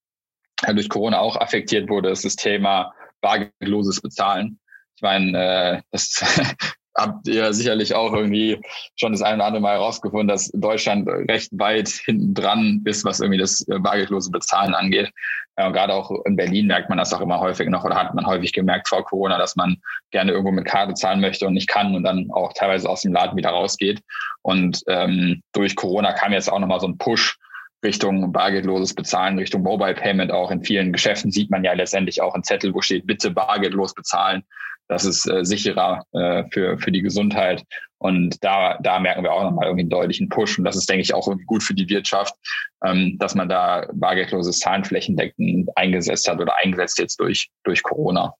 der 0.65 0.73
durch 0.73 0.89
Corona 0.89 1.19
auch 1.19 1.35
affektiert 1.35 1.89
wurde, 1.89 2.09
ist 2.09 2.25
das 2.25 2.35
Thema 2.35 2.93
bargeldloses 3.21 4.01
Bezahlen. 4.01 4.59
Ich 4.95 5.01
meine, 5.01 5.37
äh, 5.37 5.81
das 5.91 6.23
habt 6.95 7.27
ihr 7.27 7.53
sicherlich 7.53 7.93
auch 7.93 8.13
irgendwie 8.13 8.59
schon 8.95 9.11
das 9.11 9.21
eine 9.21 9.35
oder 9.35 9.45
andere 9.45 9.61
Mal 9.61 9.73
herausgefunden, 9.73 10.27
dass 10.27 10.49
Deutschland 10.53 11.07
recht 11.07 11.51
weit 11.53 11.89
hinten 11.89 12.33
dran 12.33 12.81
ist, 12.85 13.05
was 13.05 13.19
irgendwie 13.19 13.39
das 13.39 13.67
äh, 13.67 13.79
bargeldlose 13.79 14.31
Bezahlen 14.31 14.73
angeht. 14.73 15.11
Ja, 15.57 15.69
gerade 15.69 15.93
auch 15.93 16.11
in 16.25 16.35
Berlin 16.35 16.67
merkt 16.67 16.89
man 16.89 16.97
das 16.97 17.13
auch 17.13 17.21
immer 17.21 17.39
häufig 17.39 17.69
noch 17.69 17.85
oder 17.85 17.95
hat 17.95 18.13
man 18.13 18.25
häufig 18.25 18.51
gemerkt 18.51 18.89
vor 18.89 19.05
Corona, 19.05 19.37
dass 19.37 19.55
man 19.55 19.77
gerne 20.11 20.31
irgendwo 20.31 20.51
mit 20.51 20.65
Karte 20.65 20.93
zahlen 20.95 21.21
möchte 21.21 21.47
und 21.47 21.53
nicht 21.53 21.69
kann 21.69 21.95
und 21.95 22.03
dann 22.03 22.29
auch 22.31 22.51
teilweise 22.53 22.89
aus 22.89 23.01
dem 23.01 23.13
Laden 23.13 23.37
wieder 23.37 23.51
rausgeht. 23.51 24.01
Und 24.41 24.81
ähm, 24.87 25.41
durch 25.53 25.75
Corona 25.75 26.11
kam 26.11 26.33
jetzt 26.33 26.51
auch 26.51 26.59
nochmal 26.59 26.81
so 26.81 26.87
ein 26.87 26.97
Push 26.97 27.37
Richtung 27.85 28.31
bargeldloses 28.31 28.93
Bezahlen, 28.93 29.37
Richtung 29.37 29.61
Mobile 29.61 29.93
Payment 29.93 30.31
auch. 30.31 30.51
In 30.51 30.63
vielen 30.63 30.91
Geschäften 30.91 31.31
sieht 31.31 31.49
man 31.49 31.63
ja 31.63 31.71
letztendlich 31.73 32.21
auch 32.21 32.33
einen 32.33 32.43
Zettel, 32.43 32.73
wo 32.73 32.81
steht, 32.81 33.07
bitte 33.07 33.31
bargeldlos 33.31 33.93
bezahlen. 33.93 34.43
Das 34.87 35.05
ist 35.05 35.29
äh, 35.29 35.45
sicherer 35.45 36.03
äh, 36.11 36.43
für, 36.51 36.77
für 36.77 36.91
die 36.91 37.01
Gesundheit. 37.01 37.63
Und 37.97 38.43
da, 38.43 38.77
da 38.83 38.99
merken 38.99 39.23
wir 39.23 39.31
auch 39.31 39.43
nochmal 39.43 39.65
irgendwie 39.65 39.83
einen 39.83 39.89
deutlichen 39.89 40.29
Push. 40.29 40.59
Und 40.59 40.65
das 40.65 40.75
ist, 40.75 40.89
denke 40.89 41.01
ich, 41.01 41.13
auch 41.13 41.33
gut 41.47 41.63
für 41.63 41.73
die 41.73 41.89
Wirtschaft, 41.89 42.35
ähm, 42.83 43.17
dass 43.19 43.33
man 43.33 43.49
da 43.49 43.87
bargeldloses 43.93 44.59
Zahlen 44.59 44.83
flächendeckend 44.83 45.69
eingesetzt 45.75 46.27
hat 46.27 46.39
oder 46.39 46.55
eingesetzt 46.57 46.99
jetzt 46.99 47.19
durch, 47.19 47.49
durch 47.63 47.81
Corona. 47.81 48.35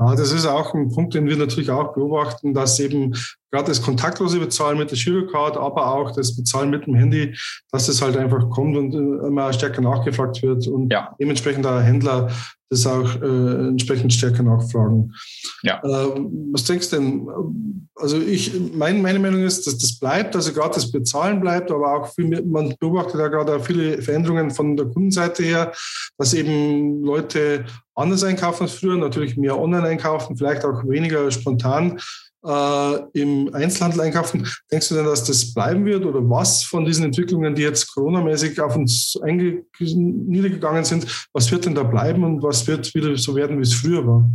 Ja, 0.00 0.14
das 0.14 0.32
ist 0.32 0.46
auch 0.46 0.72
ein 0.72 0.88
Punkt, 0.88 1.12
den 1.12 1.26
wir 1.26 1.36
natürlich 1.36 1.70
auch 1.70 1.92
beobachten, 1.92 2.54
dass 2.54 2.80
eben 2.80 3.14
gerade 3.50 3.68
das 3.68 3.82
kontaktlose 3.82 4.38
Bezahlen 4.38 4.78
mit 4.78 4.90
der 4.90 4.98
Girocard, 4.98 5.58
aber 5.58 5.92
auch 5.94 6.12
das 6.12 6.34
Bezahlen 6.34 6.70
mit 6.70 6.86
dem 6.86 6.94
Handy, 6.94 7.36
dass 7.70 7.86
das 7.86 8.00
halt 8.00 8.16
einfach 8.16 8.48
kommt 8.48 8.76
und 8.78 8.94
äh, 8.94 9.26
immer 9.26 9.52
stärker 9.52 9.82
nachgefragt 9.82 10.42
wird 10.42 10.66
und 10.68 10.90
ja. 10.90 11.14
dementsprechend 11.20 11.66
der 11.66 11.80
Händler 11.80 12.30
das 12.70 12.86
auch 12.86 13.20
äh, 13.20 13.68
entsprechend 13.68 14.12
stärker 14.12 14.44
nachfragen. 14.44 15.12
Ja. 15.64 15.82
Äh, 15.82 16.20
was 16.52 16.64
denkst 16.64 16.90
du 16.90 16.96
denn? 16.96 17.88
Also 17.96 18.18
ich, 18.18 18.52
mein, 18.72 19.02
meine 19.02 19.18
Meinung 19.18 19.42
ist, 19.42 19.66
dass 19.66 19.76
das 19.76 19.98
bleibt, 19.98 20.36
also 20.36 20.52
gerade 20.52 20.74
das 20.74 20.90
Bezahlen 20.90 21.40
bleibt, 21.40 21.70
aber 21.70 21.96
auch 21.96 22.14
viel, 22.14 22.42
man 22.42 22.74
beobachtet 22.78 23.20
da 23.20 23.28
gerade 23.28 23.56
auch 23.56 23.64
viele 23.64 24.00
Veränderungen 24.00 24.50
von 24.52 24.76
der 24.76 24.86
Kundenseite 24.86 25.42
her, 25.42 25.72
dass 26.16 26.32
eben 26.32 27.02
Leute 27.02 27.64
anders 28.00 28.24
einkaufen 28.24 28.64
als 28.64 28.74
früher, 28.74 28.96
natürlich 28.96 29.36
mehr 29.36 29.58
online 29.58 29.86
einkaufen, 29.86 30.36
vielleicht 30.36 30.64
auch 30.64 30.82
weniger 30.88 31.30
spontan 31.30 32.00
äh, 32.44 32.98
im 33.12 33.52
Einzelhandel 33.54 34.00
einkaufen. 34.00 34.48
Denkst 34.70 34.88
du 34.88 34.94
denn, 34.94 35.04
dass 35.04 35.24
das 35.24 35.52
bleiben 35.52 35.84
wird 35.84 36.04
oder 36.04 36.20
was 36.28 36.64
von 36.64 36.84
diesen 36.84 37.04
Entwicklungen, 37.04 37.54
die 37.54 37.62
jetzt 37.62 37.92
coronamäßig 37.94 38.60
auf 38.60 38.76
uns 38.76 39.18
niedergegangen 39.78 40.84
sind, 40.84 41.28
was 41.32 41.50
wird 41.52 41.66
denn 41.66 41.74
da 41.74 41.82
bleiben 41.82 42.24
und 42.24 42.42
was 42.42 42.66
wird 42.66 42.94
wieder 42.94 43.16
so 43.16 43.34
werden, 43.34 43.58
wie 43.58 43.62
es 43.62 43.74
früher 43.74 44.06
war? 44.06 44.30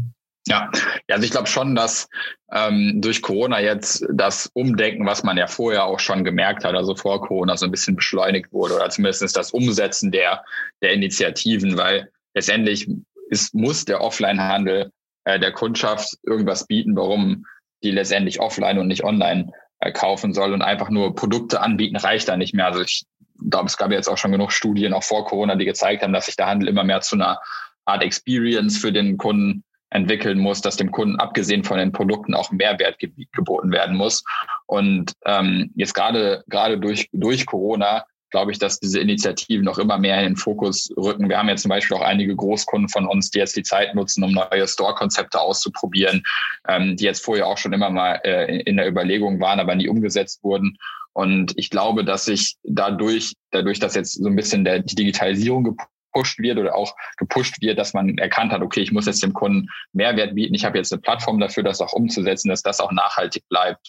Ja, 0.47 0.69
also 1.09 1.25
ich 1.25 1.31
glaube 1.31 1.47
schon, 1.47 1.73
dass 1.73 2.07
ähm, 2.51 3.01
durch 3.01 3.23
Corona 3.23 3.59
jetzt 3.59 4.05
das 4.13 4.47
Umdenken, 4.53 5.07
was 5.07 5.23
man 5.23 5.37
ja 5.37 5.47
vorher 5.47 5.85
auch 5.85 5.99
schon 5.99 6.23
gemerkt 6.23 6.63
hat, 6.63 6.75
also 6.75 6.95
vor 6.95 7.19
Corona 7.21 7.57
so 7.57 7.65
ein 7.65 7.71
bisschen 7.71 7.95
beschleunigt 7.95 8.53
wurde 8.53 8.75
oder 8.75 8.89
zumindest 8.91 9.35
das 9.35 9.51
Umsetzen 9.51 10.11
der, 10.11 10.43
der 10.83 10.93
Initiativen, 10.93 11.77
weil 11.77 12.11
letztendlich 12.35 12.87
ist, 13.29 13.53
muss 13.53 13.85
der 13.85 14.01
Offline-Handel 14.01 14.91
äh, 15.25 15.39
der 15.39 15.51
Kundschaft 15.51 16.17
irgendwas 16.23 16.67
bieten, 16.67 16.95
warum 16.95 17.45
die 17.83 17.91
letztendlich 17.91 18.39
offline 18.39 18.79
und 18.79 18.87
nicht 18.87 19.03
online 19.03 19.51
äh, 19.79 19.91
kaufen 19.91 20.33
soll 20.33 20.53
und 20.53 20.61
einfach 20.61 20.89
nur 20.89 21.15
Produkte 21.15 21.61
anbieten, 21.61 21.97
reicht 21.97 22.27
da 22.27 22.37
nicht 22.37 22.53
mehr. 22.53 22.67
Also 22.67 22.81
ich 22.81 23.05
glaube, 23.49 23.67
es 23.67 23.77
gab 23.77 23.91
jetzt 23.91 24.07
auch 24.07 24.17
schon 24.17 24.31
genug 24.31 24.51
Studien, 24.51 24.93
auch 24.93 25.03
vor 25.03 25.25
Corona, 25.25 25.55
die 25.55 25.65
gezeigt 25.65 26.03
haben, 26.03 26.13
dass 26.13 26.25
sich 26.25 26.35
der 26.35 26.47
Handel 26.47 26.69
immer 26.69 26.83
mehr 26.83 27.01
zu 27.01 27.15
einer 27.15 27.39
Art 27.85 28.03
Experience 28.03 28.77
für 28.77 28.91
den 28.91 29.17
Kunden 29.17 29.63
entwickeln 29.89 30.39
muss, 30.39 30.61
dass 30.61 30.77
dem 30.77 30.91
Kunden 30.91 31.17
abgesehen 31.17 31.63
von 31.63 31.77
den 31.77 31.91
Produkten 31.91 32.33
auch 32.33 32.51
Mehrwert 32.51 32.99
ge 32.99 33.11
geboten 33.31 33.71
werden 33.71 33.95
muss. 33.95 34.23
Und 34.65 35.13
ähm, 35.25 35.71
jetzt 35.75 35.93
gerade 35.93 36.43
gerade 36.47 36.79
durch 36.79 37.09
durch 37.13 37.45
Corona 37.45 38.05
glaube 38.31 38.51
ich, 38.51 38.59
dass 38.59 38.79
diese 38.79 38.99
Initiativen 38.99 39.65
noch 39.65 39.77
immer 39.77 39.97
mehr 39.97 40.19
in 40.19 40.25
den 40.25 40.35
Fokus 40.35 40.89
rücken. 40.97 41.29
Wir 41.29 41.37
haben 41.37 41.49
ja 41.49 41.55
zum 41.55 41.69
Beispiel 41.69 41.97
auch 41.97 42.01
einige 42.01 42.35
Großkunden 42.35 42.89
von 42.89 43.07
uns, 43.07 43.29
die 43.29 43.39
jetzt 43.39 43.55
die 43.55 43.63
Zeit 43.63 43.95
nutzen, 43.95 44.23
um 44.23 44.31
neue 44.31 44.67
Store-Konzepte 44.67 45.39
auszuprobieren, 45.39 46.23
ähm, 46.67 46.95
die 46.95 47.05
jetzt 47.05 47.23
vorher 47.23 47.47
auch 47.47 47.57
schon 47.57 47.73
immer 47.73 47.89
mal 47.89 48.19
äh, 48.23 48.61
in 48.61 48.77
der 48.77 48.87
Überlegung 48.87 49.39
waren, 49.39 49.59
aber 49.59 49.75
nie 49.75 49.87
umgesetzt 49.87 50.43
wurden. 50.43 50.77
Und 51.13 51.53
ich 51.55 51.69
glaube, 51.69 52.03
dass 52.03 52.25
sich 52.25 52.57
dadurch, 52.63 53.35
dadurch, 53.51 53.79
dass 53.79 53.95
jetzt 53.95 54.21
so 54.21 54.27
ein 54.27 54.35
bisschen 54.35 54.65
der, 54.65 54.79
die 54.79 54.95
Digitalisierung 54.95 55.63
gepusht 55.63 56.39
wird 56.39 56.57
oder 56.57 56.75
auch 56.75 56.93
gepusht 57.17 57.61
wird, 57.61 57.79
dass 57.79 57.93
man 57.93 58.17
erkannt 58.17 58.51
hat, 58.51 58.61
okay, 58.61 58.81
ich 58.81 58.91
muss 58.91 59.05
jetzt 59.05 59.23
dem 59.23 59.33
Kunden 59.33 59.69
Mehrwert 59.93 60.35
bieten, 60.35 60.55
ich 60.55 60.65
habe 60.65 60.77
jetzt 60.77 60.91
eine 60.91 61.01
Plattform 61.01 61.39
dafür, 61.39 61.63
das 61.63 61.79
auch 61.79 61.93
umzusetzen, 61.93 62.49
dass 62.49 62.63
das 62.63 62.81
auch 62.81 62.91
nachhaltig 62.91 63.47
bleibt 63.47 63.87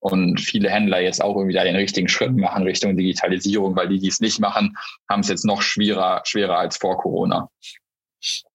und 0.00 0.40
viele 0.40 0.70
Händler 0.70 1.00
jetzt 1.00 1.22
auch 1.22 1.36
irgendwie 1.36 1.54
da 1.54 1.64
den 1.64 1.76
richtigen 1.76 2.08
Schritt 2.08 2.36
machen 2.36 2.62
Richtung 2.62 2.96
Digitalisierung, 2.96 3.74
weil 3.76 3.88
die, 3.88 3.98
die 3.98 4.08
es 4.08 4.20
nicht 4.20 4.40
machen, 4.40 4.76
haben 5.08 5.20
es 5.20 5.28
jetzt 5.28 5.44
noch 5.44 5.62
schwerer, 5.62 6.22
schwerer 6.24 6.58
als 6.58 6.76
vor 6.76 6.98
Corona. 6.98 7.50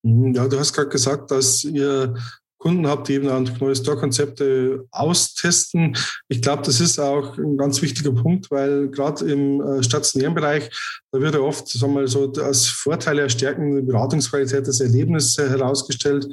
Mhm, 0.03 0.33
ja, 0.33 0.47
du 0.47 0.59
hast 0.59 0.73
gerade 0.73 0.89
gesagt, 0.89 1.31
dass 1.31 1.63
ihr 1.63 2.15
Kunden 2.63 2.87
habt, 2.87 3.09
die 3.09 3.15
eben 3.15 3.27
auch 3.27 3.59
neue 3.59 3.75
Store-Konzepte 3.75 4.87
austesten. 4.91 5.97
Ich 6.29 6.41
glaube, 6.41 6.63
das 6.63 6.79
ist 6.79 6.97
auch 6.97 7.37
ein 7.37 7.57
ganz 7.57 7.81
wichtiger 7.81 8.13
Punkt, 8.13 8.49
weil 8.51 8.87
gerade 8.87 9.25
im 9.25 9.59
äh, 9.59 9.83
stationären 9.83 10.33
Bereich, 10.33 10.69
da 11.11 11.19
wird 11.19 11.33
ja 11.33 11.41
oft 11.41 11.67
sagen 11.67 11.93
wir, 11.93 12.07
so 12.07 12.31
als 12.41 12.67
Vorteile 12.67 13.23
erstärken, 13.23 13.75
die 13.75 13.81
Beratungsqualität 13.81 14.65
des 14.65 14.79
Erlebnisses 14.79 15.37
herausgestellt. 15.37 16.25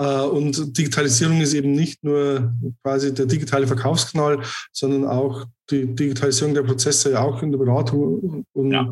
Äh, 0.00 0.22
und 0.22 0.78
Digitalisierung 0.78 1.42
ist 1.42 1.52
eben 1.52 1.72
nicht 1.72 2.02
nur 2.02 2.54
quasi 2.82 3.12
der 3.12 3.26
digitale 3.26 3.66
Verkaufskanal, 3.66 4.40
sondern 4.72 5.06
auch 5.06 5.44
die 5.70 5.94
Digitalisierung 5.94 6.54
der 6.54 6.62
Prozesse 6.62 7.20
auch 7.20 7.42
in 7.42 7.52
der 7.52 7.58
Beratung 7.58 8.46
und 8.54 8.72
ja. 8.72 8.90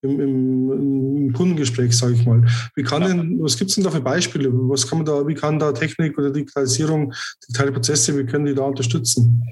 im, 0.00 0.20
im, 0.20 1.16
im, 1.18 1.32
Kundengespräch, 1.34 1.96
sage 1.96 2.14
ich 2.14 2.24
mal. 2.24 2.42
Wie 2.74 2.82
kann 2.82 3.02
ja. 3.02 3.08
denn, 3.08 3.38
was 3.42 3.58
gibt 3.58 3.68
es 3.68 3.74
denn 3.74 3.84
da 3.84 3.90
für 3.90 4.00
Beispiele? 4.00 4.48
Was 4.50 4.88
kann 4.88 4.98
man 4.98 5.06
da, 5.06 5.26
wie 5.26 5.34
kann 5.34 5.58
da 5.58 5.72
Technik 5.72 6.16
oder 6.16 6.30
Digitalisierung, 6.30 7.12
digitale 7.46 7.72
Prozesse, 7.72 8.16
wie 8.18 8.24
können 8.24 8.46
die 8.46 8.54
da 8.54 8.62
unterstützen? 8.62 9.44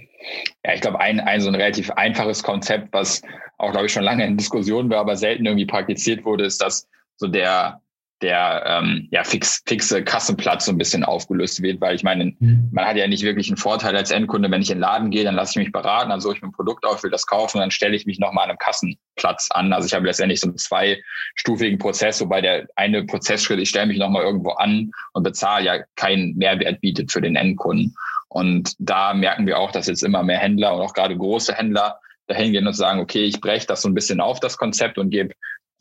Ja, 0.65 0.73
ich 0.75 0.81
glaube, 0.81 1.01
ein, 1.01 1.21
ein 1.21 1.43
so 1.43 1.49
ein 1.49 1.55
relativ 1.55 1.91
einfaches 1.91 2.43
Konzept, 2.43 2.89
was 2.93 3.21
auch, 3.59 3.73
glaube 3.73 3.87
ich, 3.87 3.93
schon 3.93 4.05
lange 4.05 4.27
in 4.27 4.39
Diskussion 4.39 4.89
war, 4.89 5.01
aber 5.01 5.17
selten 5.17 5.45
irgendwie 5.45 5.67
praktiziert 5.67 6.25
wurde, 6.25 6.47
ist, 6.47 6.63
dass 6.63 6.89
so 7.17 7.29
der 7.29 7.83
der 8.25 8.65
ähm, 8.67 9.07
ja, 9.11 9.23
fix, 9.23 9.63
fixe 9.67 10.03
Kassenplatz 10.03 10.65
so 10.65 10.73
ein 10.73 10.79
bisschen 10.79 11.05
aufgelöst 11.05 11.61
wird, 11.61 11.83
weil 11.83 11.95
ich 11.95 12.03
meine, 12.03 12.35
mhm. 12.39 12.71
man 12.73 12.87
hat 12.87 12.97
ja 12.97 13.07
nicht 13.07 13.23
wirklich 13.23 13.49
einen 13.49 13.59
Vorteil 13.59 13.95
als 13.95 14.11
Endkunde, 14.11 14.51
wenn 14.51 14.63
ich 14.63 14.71
in 14.71 14.79
den 14.79 14.81
Laden 14.81 15.11
gehe, 15.11 15.25
dann 15.25 15.35
lasse 15.35 15.51
ich 15.53 15.67
mich 15.67 15.73
beraten, 15.73 16.09
dann 16.09 16.21
suche 16.21 16.37
ich 16.37 16.43
mir 16.43 16.49
ein 16.49 16.53
Produkt 16.53 16.87
auf, 16.87 17.03
will 17.03 17.11
das 17.11 17.27
kaufen, 17.27 17.59
dann 17.59 17.71
stelle 17.71 17.95
ich 17.95 18.07
mich 18.07 18.19
nochmal 18.19 18.45
an 18.45 18.51
einem 18.51 18.59
Kassenplatz 18.59 19.49
an. 19.51 19.75
Also 19.75 19.87
ich 19.87 19.93
habe 19.93 20.07
letztendlich 20.07 20.41
so 20.41 20.49
einen 20.49 20.57
zweistufigen 20.57 21.79
Prozess, 21.79 22.19
wobei 22.23 22.41
der 22.41 22.67
eine 22.77 23.05
Prozessschritt, 23.05 23.61
ich 23.61 23.69
stelle 23.69 23.87
mich 23.87 23.99
nochmal 23.99 24.23
irgendwo 24.23 24.53
an 24.53 24.91
und 25.13 25.23
bezahle, 25.23 25.67
ja 25.67 25.79
keinen 25.95 26.35
Mehrwert 26.37 26.81
bietet 26.81 27.13
für 27.13 27.21
den 27.21 27.37
Endkunden. 27.37 27.95
Und 28.29 28.73
da 28.79 29.13
merken 29.13 29.47
wir 29.47 29.59
auch, 29.59 29.71
dass 29.71 29.87
jetzt 29.87 30.03
immer 30.03 30.23
mehr 30.23 30.39
Händler 30.39 30.75
und 30.75 30.81
auch 30.81 30.95
gerade 30.95 31.15
große 31.15 31.55
Händler 31.55 32.01
dahin 32.27 32.53
gehen 32.53 32.67
und 32.67 32.73
sagen, 32.73 33.01
okay, 33.01 33.25
ich 33.25 33.43
breche 33.43 33.67
das 33.67 33.83
so 33.83 33.89
ein 33.89 33.95
bisschen 33.95 34.23
auf, 34.23 34.41
das 34.41 34.57
Konzept 34.57 34.97
und 34.97 35.11
gebe 35.11 35.35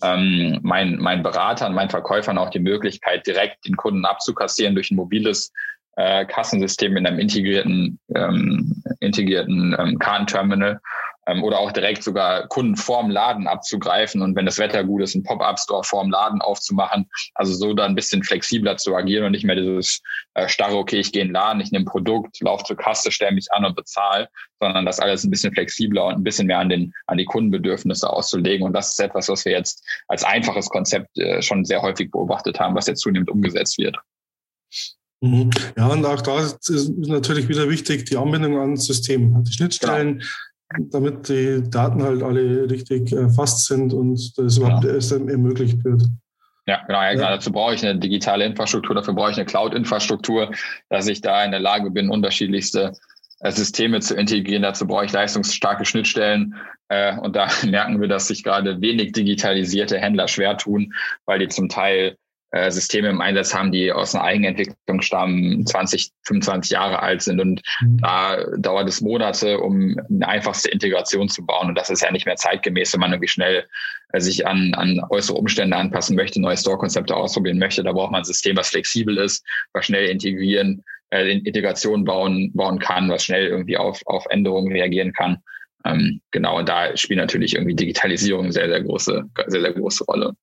ähm, 0.03 0.60
mein, 0.62 0.98
mein 0.98 1.24
Beratern, 1.24 1.74
meinen 1.74 1.89
Verkäufern 1.89 2.38
auch 2.38 2.50
die 2.50 2.60
Möglichkeit, 2.60 3.25
direkt 3.25 3.65
den 3.65 3.75
Kunden 3.75 4.05
abzukassieren 4.05 4.75
durch 4.75 4.91
ein 4.91 4.95
mobiles 4.95 5.51
äh, 5.95 6.25
Kassensystem 6.25 6.98
in 6.98 7.07
einem 7.07 7.19
integrierten, 7.19 8.00
ähm, 8.15 8.83
integrierten 9.00 9.75
ähm, 9.77 10.00
Kartenterminal 10.00 10.81
ähm, 11.27 11.44
oder 11.44 11.60
auch 11.60 11.72
direkt 11.72 12.03
sogar 12.03 12.48
Kunden 12.48 12.75
vorm 12.75 13.10
Laden 13.10 13.48
abzugreifen 13.48 14.22
und 14.22 14.36
wenn 14.36 14.46
das 14.46 14.60
Wetter 14.60 14.84
gut 14.84 15.01
ist, 15.01 15.15
einen 15.15 15.24
Pop-up-Store 15.24 15.84
vorm 15.84 16.10
Laden 16.10 16.42
aufzumachen. 16.42 17.10
Also 17.36 17.53
so 17.53 17.74
da 17.74 17.86
ein 17.86 17.96
bisschen 17.96 18.24
flexibler 18.24 18.77
zu 18.77 18.96
agieren 18.96 19.25
und 19.25 19.32
nicht 19.32 19.46
mehr 19.46 19.56
dieses 19.56 20.01
äh, 20.34 20.48
starre, 20.48 20.77
okay, 20.77 21.00
ich 21.00 21.12
gehe 21.12 21.22
in 21.22 21.30
den 21.30 21.34
Laden, 21.34 21.62
ich 21.62 21.72
nehme 21.72 21.84
ein 21.84 21.88
Produkt, 21.88 22.42
laufe 22.42 22.63
zur 22.65 22.77
Kasse, 22.77 23.12
stelle 23.12 23.34
mich 23.34 23.51
an 23.51 23.65
und 23.65 23.75
bezahle, 23.75 24.30
sondern 24.60 24.86
das 24.86 25.00
alles 25.00 25.24
ein 25.24 25.32
bisschen 25.32 25.53
flexibler 25.53 26.06
und 26.06 26.15
ein 26.15 26.24
bisschen 26.24 26.48
mehr 26.48 26.60
an, 26.60 26.70
den, 26.70 26.94
an 27.08 27.18
die 27.18 27.25
Kundenbedürfnisse 27.25 28.10
auszulegen. 28.10 28.65
Und 28.65 28.74
das 28.74 28.92
ist 28.92 29.00
etwas, 29.00 29.30
was 29.30 29.46
wir 29.46 29.51
jetzt 29.51 29.84
als 30.08 30.24
einfaches 30.24 30.70
Konzept 30.70 31.18
äh, 31.18 31.42
schon 31.42 31.65
sehr 31.65 31.82
häufig 31.82 32.12
beobachtet 32.12 32.60
haben, 32.60 32.75
was 32.75 32.88
jetzt 32.88 33.01
zunehmend 33.01 33.30
umgesetzt 33.30 33.77
wird. 33.77 33.98
Mhm. 35.22 35.51
Ja, 35.77 35.88
und 35.88 36.06
auch 36.06 36.22
da 36.22 36.42
ist 36.42 36.92
natürlich 36.98 37.48
wieder 37.48 37.70
wichtig, 37.70 38.06
die 38.06 38.18
Anbindung 38.18 38.60
an 38.60 38.75
das 38.75 38.86
System. 38.86 39.42
Die 39.46 39.53
Schnittstellen, 39.53 40.20
genau 40.20 40.25
damit 40.89 41.29
die 41.29 41.63
Daten 41.70 42.01
halt 42.03 42.24
alle 42.24 42.70
richtig 42.70 43.12
erfasst 43.12 43.65
sind 43.67 43.93
und 43.93 44.38
das 44.38 44.58
überhaupt 44.58 44.82
genau. 44.82 44.96
erst 44.96 45.12
ermöglicht 45.12 45.84
wird. 45.84 46.03
Ja, 46.65 46.82
genau. 46.88 47.01
Ja, 47.01 47.12
ja. 47.12 47.29
Dazu 47.29 47.51
brauche 47.51 47.75
ich 47.75 47.86
eine 47.86 48.00
digitale 48.00 48.46
Infrastruktur, 48.46 48.96
dafür 48.96 49.13
brauche 49.13 49.32
ich 49.32 49.38
eine 49.38 49.46
Cloud-Infrastruktur, 49.46 50.51
dass 50.89 51.08
ich 51.08 51.22
da 51.22 51.43
in 51.43 51.51
der 51.51 51.60
Lage 51.60 51.91
bin, 51.91 52.10
unterschiedlichste 52.10 52.93
äh, 53.41 53.51
Systeme 53.51 54.00
zu 54.00 54.15
integrieren. 54.15 54.63
Dazu 54.63 54.88
brauche 54.88 55.05
ich 55.05 55.12
leistungsstarke 55.12 55.86
Schnittstellen. 55.86 56.55
Äh, 56.88 57.17
und 57.17 57.36
da 57.36 57.48
merken 57.65 58.00
wir, 58.00 58.08
dass 58.08 58.27
sich 58.27 58.43
gerade 58.43 58.82
wenig 58.82 59.12
digitalisierte 59.12 59.98
Händler 59.98 60.27
schwer 60.27 60.58
tun, 60.58 60.93
weil 61.25 61.39
die 61.39 61.50
zum 61.50 61.70
Teil 61.70 62.17
äh, 62.53 62.69
Systeme 62.69 63.10
im 63.10 63.19
Einsatz 63.19 63.53
haben, 63.53 63.72
die 63.72 63.91
aus 63.91 64.13
einer 64.13 64.24
Eigenentwicklung 64.24 65.01
stammen, 65.01 65.65
20, 65.65 66.12
25 66.27 66.69
Jahre 66.72 67.01
alt 67.01 67.24
sind. 67.24 67.41
Und 67.41 67.63
mhm. 67.81 67.98
da 67.98 68.45
dauert 68.57 68.88
es 68.88 69.01
Monate, 69.01 69.60
um 69.60 69.98
eine 70.07 70.27
einfachste 70.27 70.69
Integration 70.69 71.29
zu 71.29 71.43
bauen. 71.43 71.69
Und 71.69 71.75
das 71.75 71.89
ist 71.89 72.03
ja 72.03 72.12
nicht 72.12 72.27
mehr 72.27 72.36
zeitgemäß, 72.36 72.93
wenn 72.93 73.00
man 73.00 73.12
irgendwie 73.12 73.27
schnell 73.27 73.65
äh, 74.12 74.19
sich 74.19 74.45
an, 74.45 74.75
an 74.75 75.01
äußere 75.10 75.36
Umstände 75.36 75.75
anpassen 75.75 76.15
möchte, 76.15 76.39
neue 76.39 76.55
Store-Konzepte 76.55 77.15
ausprobieren 77.15 77.57
möchte. 77.57 77.83
Da 77.83 77.91
braucht 77.91 78.12
man 78.12 78.22
ein 78.22 78.25
System, 78.25 78.55
was 78.55 78.69
flexibel 78.69 79.17
ist, 79.17 79.43
was 79.74 79.88
schnell 79.88 80.07
integrieren, 80.07 80.83
äh, 81.10 81.31
Integration 81.31 82.03
bauen, 82.03 82.51
bauen 82.53 82.77
kann, 82.77 83.10
was 83.10 83.25
schnell 83.25 83.48
irgendwie 83.48 83.77
auf, 83.77 84.00
auf 84.05 84.27
Änderungen 84.29 84.72
reagieren 84.72 85.12
kann. 85.13 85.39
Ähm, 85.86 86.22
genau, 86.29 86.60
und 86.60 86.69
da 86.69 86.95
spielt 86.95 87.17
natürlich 87.17 87.55
irgendwie 87.55 87.75
Digitalisierung 87.75 88.51
sehr, 88.51 88.69
sehr 88.69 88.83
große, 88.83 89.24
sehr, 89.48 89.62
sehr 89.62 89.74
große 89.74 90.03
Rolle. 90.05 90.33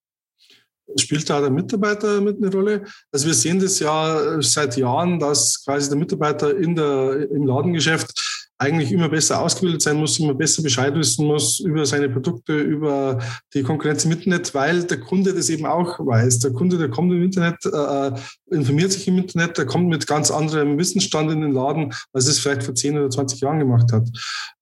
Spielt 0.96 1.28
da 1.28 1.40
der 1.40 1.50
Mitarbeiter 1.50 2.20
mit 2.20 2.38
eine 2.38 2.52
Rolle? 2.52 2.84
Also 3.12 3.26
wir 3.26 3.34
sehen 3.34 3.60
das 3.60 3.78
ja 3.78 4.40
seit 4.42 4.76
Jahren, 4.76 5.18
dass 5.18 5.62
quasi 5.64 5.88
der 5.88 5.98
Mitarbeiter 5.98 6.56
in 6.56 6.74
der, 6.74 7.30
im 7.30 7.46
Ladengeschäft 7.46 8.12
eigentlich 8.60 8.92
immer 8.92 9.08
besser 9.08 9.40
ausgebildet 9.40 9.80
sein 9.80 9.96
muss, 9.96 10.18
immer 10.18 10.34
besser 10.34 10.62
Bescheid 10.62 10.94
wissen 10.94 11.26
muss 11.26 11.60
über 11.60 11.86
seine 11.86 12.10
Produkte, 12.10 12.58
über 12.58 13.18
die 13.54 13.62
Konkurrenz 13.62 14.04
im 14.04 14.12
Internet, 14.12 14.54
weil 14.54 14.84
der 14.84 15.00
Kunde 15.00 15.32
das 15.32 15.48
eben 15.48 15.64
auch 15.64 15.98
weiß. 15.98 16.40
Der 16.40 16.52
Kunde, 16.52 16.76
der 16.76 16.90
kommt 16.90 17.10
im 17.10 17.22
Internet, 17.22 17.64
äh, 17.64 18.12
informiert 18.50 18.92
sich 18.92 19.06
im 19.08 19.18
Internet, 19.18 19.58
der 19.58 19.66
kommt 19.66 19.88
mit 19.88 20.06
ganz 20.06 20.30
anderem 20.30 20.78
Wissensstand 20.78 21.30
in 21.30 21.40
den 21.40 21.52
Laden, 21.52 21.92
als 22.12 22.26
es 22.26 22.38
vielleicht 22.38 22.62
vor 22.62 22.74
10 22.74 22.98
oder 22.98 23.10
20 23.10 23.40
Jahren 23.40 23.58
gemacht 23.58 23.92
hat. 23.92 24.08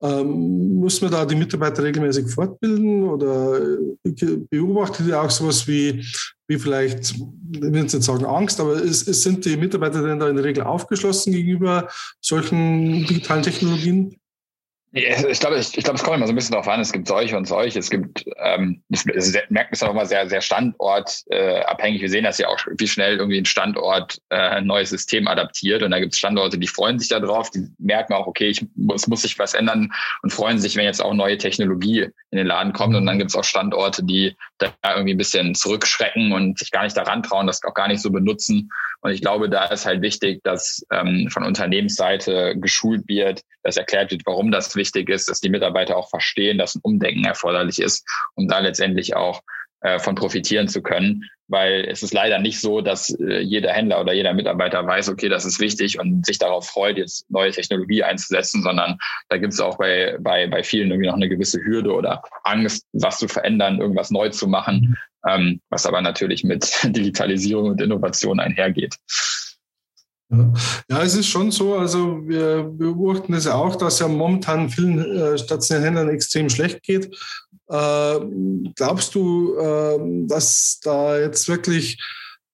Ähm, 0.03 0.77
muss 0.77 1.01
man 1.01 1.11
da 1.11 1.25
die 1.25 1.37
Mitarbeiter 1.37 1.83
regelmäßig 1.83 2.29
fortbilden 2.31 3.05
oder 3.05 3.61
beobachtet 4.51 5.07
ihr 5.09 5.21
auch 5.21 5.31
sowas 5.31 5.67
wie 5.67 6.05
wie 6.49 6.59
vielleicht, 6.59 7.11
ich 7.11 7.21
will 7.61 7.77
jetzt 7.77 7.93
nicht 7.93 8.05
sagen 8.05 8.25
Angst, 8.25 8.59
aber 8.59 8.83
es, 8.83 9.07
es 9.07 9.23
sind 9.23 9.45
die 9.45 9.57
Mitarbeiter 9.57 10.03
denn 10.03 10.19
da 10.19 10.29
in 10.29 10.37
der 10.37 10.45
Regel 10.47 10.65
aufgeschlossen 10.65 11.33
gegenüber 11.33 11.89
solchen 12.23 13.07
digitalen 13.07 13.43
Technologien? 13.43 14.17
Ich 14.93 15.41
glaube, 15.41 15.59
ich, 15.59 15.77
ich 15.77 15.85
glaube, 15.85 15.99
es 15.99 16.03
kommt 16.03 16.17
immer 16.17 16.27
so 16.27 16.33
ein 16.33 16.37
bisschen 16.37 16.53
darauf 16.53 16.69
an. 16.69 16.81
Es 16.81 16.93
gibt 16.93 17.09
solche 17.09 17.37
und 17.37 17.47
solche. 17.47 17.79
Es 17.79 17.91
gibt, 17.91 18.25
ähm, 18.43 18.83
das, 18.89 19.05
das 19.05 19.35
merkt 19.51 19.79
man 19.79 19.91
auch 19.91 19.95
mal 19.95 20.07
sehr, 20.07 20.27
sehr 20.31 20.41
standortabhängig. 20.41 22.01
Äh, 22.01 22.03
Wir 22.03 22.09
sehen 22.09 22.25
das 22.25 22.39
ja 22.39 22.49
auch, 22.49 22.59
wie 22.79 22.89
schnell 22.89 23.19
irgendwie 23.19 23.37
ein 23.37 23.45
Standort 23.45 24.19
äh, 24.31 24.37
ein 24.37 24.67
neues 24.67 24.89
System 24.89 25.29
adaptiert. 25.29 25.83
Und 25.83 25.91
da 25.91 26.01
gibt 26.01 26.15
es 26.15 26.19
Standorte, 26.19 26.59
die 26.59 26.69
freuen 26.69 26.99
sich 26.99 27.09
darauf. 27.09 27.51
Die 27.51 27.69
merken 27.79 28.15
auch, 28.15 28.27
okay, 28.27 28.49
ich, 28.49 28.65
es 28.95 29.07
muss 29.09 29.23
sich 29.23 29.39
was 29.39 29.53
ändern 29.53 29.93
und 30.23 30.33
freuen 30.33 30.59
sich, 30.59 30.77
wenn 30.77 30.85
jetzt 30.85 31.03
auch 31.03 31.13
neue 31.13 31.37
Technologie 31.37 32.09
in 32.31 32.39
den 32.39 32.47
Laden 32.47 32.73
kommt. 32.73 32.97
Und 32.97 33.05
dann 33.05 33.19
gibt 33.19 33.31
es 33.31 33.37
auch 33.37 33.45
Standorte, 33.45 34.03
die 34.05 34.37
da 34.57 34.73
irgendwie 34.89 35.13
ein 35.13 35.19
bisschen 35.19 35.55
zurückschrecken 35.55 36.33
und 36.33 36.59
sich 36.59 36.71
gar 36.71 36.85
nicht 36.85 36.97
daran 36.97 37.23
trauen, 37.23 37.47
das 37.47 37.63
auch 37.63 37.75
gar 37.75 37.89
nicht 37.89 38.01
so 38.01 38.11
benutzen. 38.11 38.71
Und 39.01 39.13
ich 39.13 39.21
glaube, 39.21 39.49
da 39.49 39.67
ist 39.67 39.87
halt 39.87 40.03
wichtig, 40.03 40.43
dass 40.43 40.85
ähm, 40.91 41.29
von 41.31 41.45
Unternehmensseite 41.45 42.57
geschult 42.59 43.07
wird, 43.07 43.43
dass 43.63 43.77
erklärt 43.77 44.11
wird, 44.11 44.23
warum 44.27 44.51
das 44.51 44.69
wichtig 44.79 45.11
ist, 45.11 45.29
dass 45.29 45.41
die 45.41 45.51
Mitarbeiter 45.51 45.99
auch 45.99 46.09
verstehen, 46.09 46.57
dass 46.57 46.75
ein 46.75 46.81
Umdenken 46.83 47.27
erforderlich 47.27 47.79
ist, 47.79 48.09
um 48.35 48.49
da 48.49 48.61
letztendlich 48.61 49.15
auch 49.15 49.43
äh, 49.81 49.99
von 49.99 50.15
profitieren 50.15 50.69
zu 50.69 50.83
können. 50.83 51.25
Weil 51.51 51.87
es 51.89 52.03
ist 52.03 52.15
leider 52.15 52.39
nicht 52.39 52.61
so, 52.61 52.81
dass 52.81 53.11
äh, 53.21 53.41
jeder 53.41 53.73
Händler 53.73 54.01
oder 54.01 54.13
jeder 54.13 54.33
Mitarbeiter 54.33 54.87
weiß, 54.87 55.11
okay, 55.11 55.29
das 55.29 55.45
ist 55.45 55.61
wichtig 55.61 55.99
und 56.01 56.25
sich 56.25 56.39
darauf 56.39 56.67
freut, 56.67 56.97
jetzt 56.97 57.31
neue 57.31 57.51
Technologie 57.51 58.03
einzusetzen, 58.03 58.63
sondern 58.63 58.99
da 59.29 59.37
gibt 59.37 59.53
es 59.53 59.61
auch 59.61 59.79
bei, 59.79 60.17
bei, 60.21 60.47
bei 60.47 60.63
vielen 60.63 60.91
irgendwie 60.91 61.09
noch 61.09 61.17
eine 61.17 61.29
gewisse 61.29 61.61
Hürde 61.63 61.93
oder 61.93 62.23
Angst, 62.45 62.87
was 62.93 63.19
zu 63.19 63.29
verändern, 63.29 63.81
irgendwas 63.81 64.11
neu 64.11 64.31
zu 64.31 64.47
machen 64.47 64.97
ähm, 65.27 65.61
was 65.71 65.87
aber 65.87 66.01
natürlich 66.01 66.45
mit 66.45 66.71
Digitalisierung 66.85 67.71
und 67.71 67.81
Innovation 67.81 68.41
einhergeht. 68.41 68.97
Ja, 70.31 71.03
es 71.03 71.15
ist 71.15 71.29
schon 71.29 71.51
so, 71.51 71.77
also 71.77 72.27
wir 72.29 72.65
beobachten 72.65 73.33
es 73.33 73.47
ja 73.47 73.55
auch, 73.55 73.77
dass 73.77 73.99
ja 73.99 74.09
momentan 74.09 74.69
vielen 74.69 74.99
äh, 74.99 75.39
stationären 75.39 75.85
Händlern 75.85 76.15
extrem 76.15 76.51
schlecht 76.51 76.83
geht. 76.83 77.07
Äh, 77.69 78.21
glaubst 78.75 79.15
du, 79.15 79.57
äh, 79.59 80.27
dass 80.27 80.81
da 80.83 81.19
jetzt 81.19 81.49
wirklich 81.49 81.99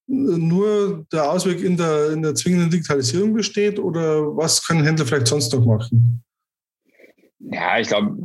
nur 0.06 1.04
der 1.12 1.30
Ausweg 1.30 1.62
in 1.62 1.76
der, 1.76 2.12
in 2.12 2.22
der 2.22 2.34
zwingenden 2.34 2.70
Digitalisierung 2.70 3.32
besteht 3.32 3.78
oder 3.78 4.36
was 4.36 4.64
können 4.64 4.84
Händler 4.84 5.06
vielleicht 5.06 5.26
sonst 5.26 5.52
noch 5.52 5.64
machen? 5.64 6.22
Ja, 7.40 7.78
ich 7.78 7.88
glaube, 7.88 8.16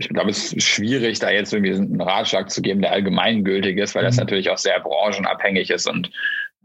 ich 0.00 0.08
glaube, 0.08 0.30
es 0.30 0.52
ist 0.52 0.64
schwierig, 0.64 1.18
da 1.18 1.30
jetzt 1.30 1.52
irgendwie 1.52 1.74
einen 1.74 2.00
Ratschlag 2.00 2.50
zu 2.50 2.60
geben, 2.60 2.82
der 2.82 2.92
allgemeingültig 2.92 3.78
ist, 3.78 3.94
weil 3.94 4.04
das 4.04 4.16
mhm. 4.16 4.22
natürlich 4.22 4.50
auch 4.50 4.58
sehr 4.58 4.80
branchenabhängig 4.80 5.70
ist 5.70 5.88
und 5.88 6.10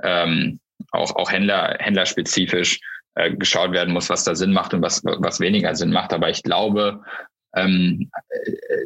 ähm, 0.04 0.60
auch, 0.92 1.16
auch 1.16 1.32
Händler, 1.32 1.78
händlerspezifisch 1.80 2.80
äh, 3.16 3.32
geschaut 3.32 3.72
werden 3.72 3.94
muss, 3.94 4.10
was 4.10 4.24
da 4.24 4.36
Sinn 4.36 4.54
macht 4.54 4.74
und 4.74 4.82
was, 4.82 5.04
was 5.04 5.40
weniger 5.40 5.76
Sinn 5.76 5.92
macht. 5.92 6.14
Aber 6.14 6.30
ich 6.30 6.44
glaube, 6.44 7.02
ähm, 7.56 8.10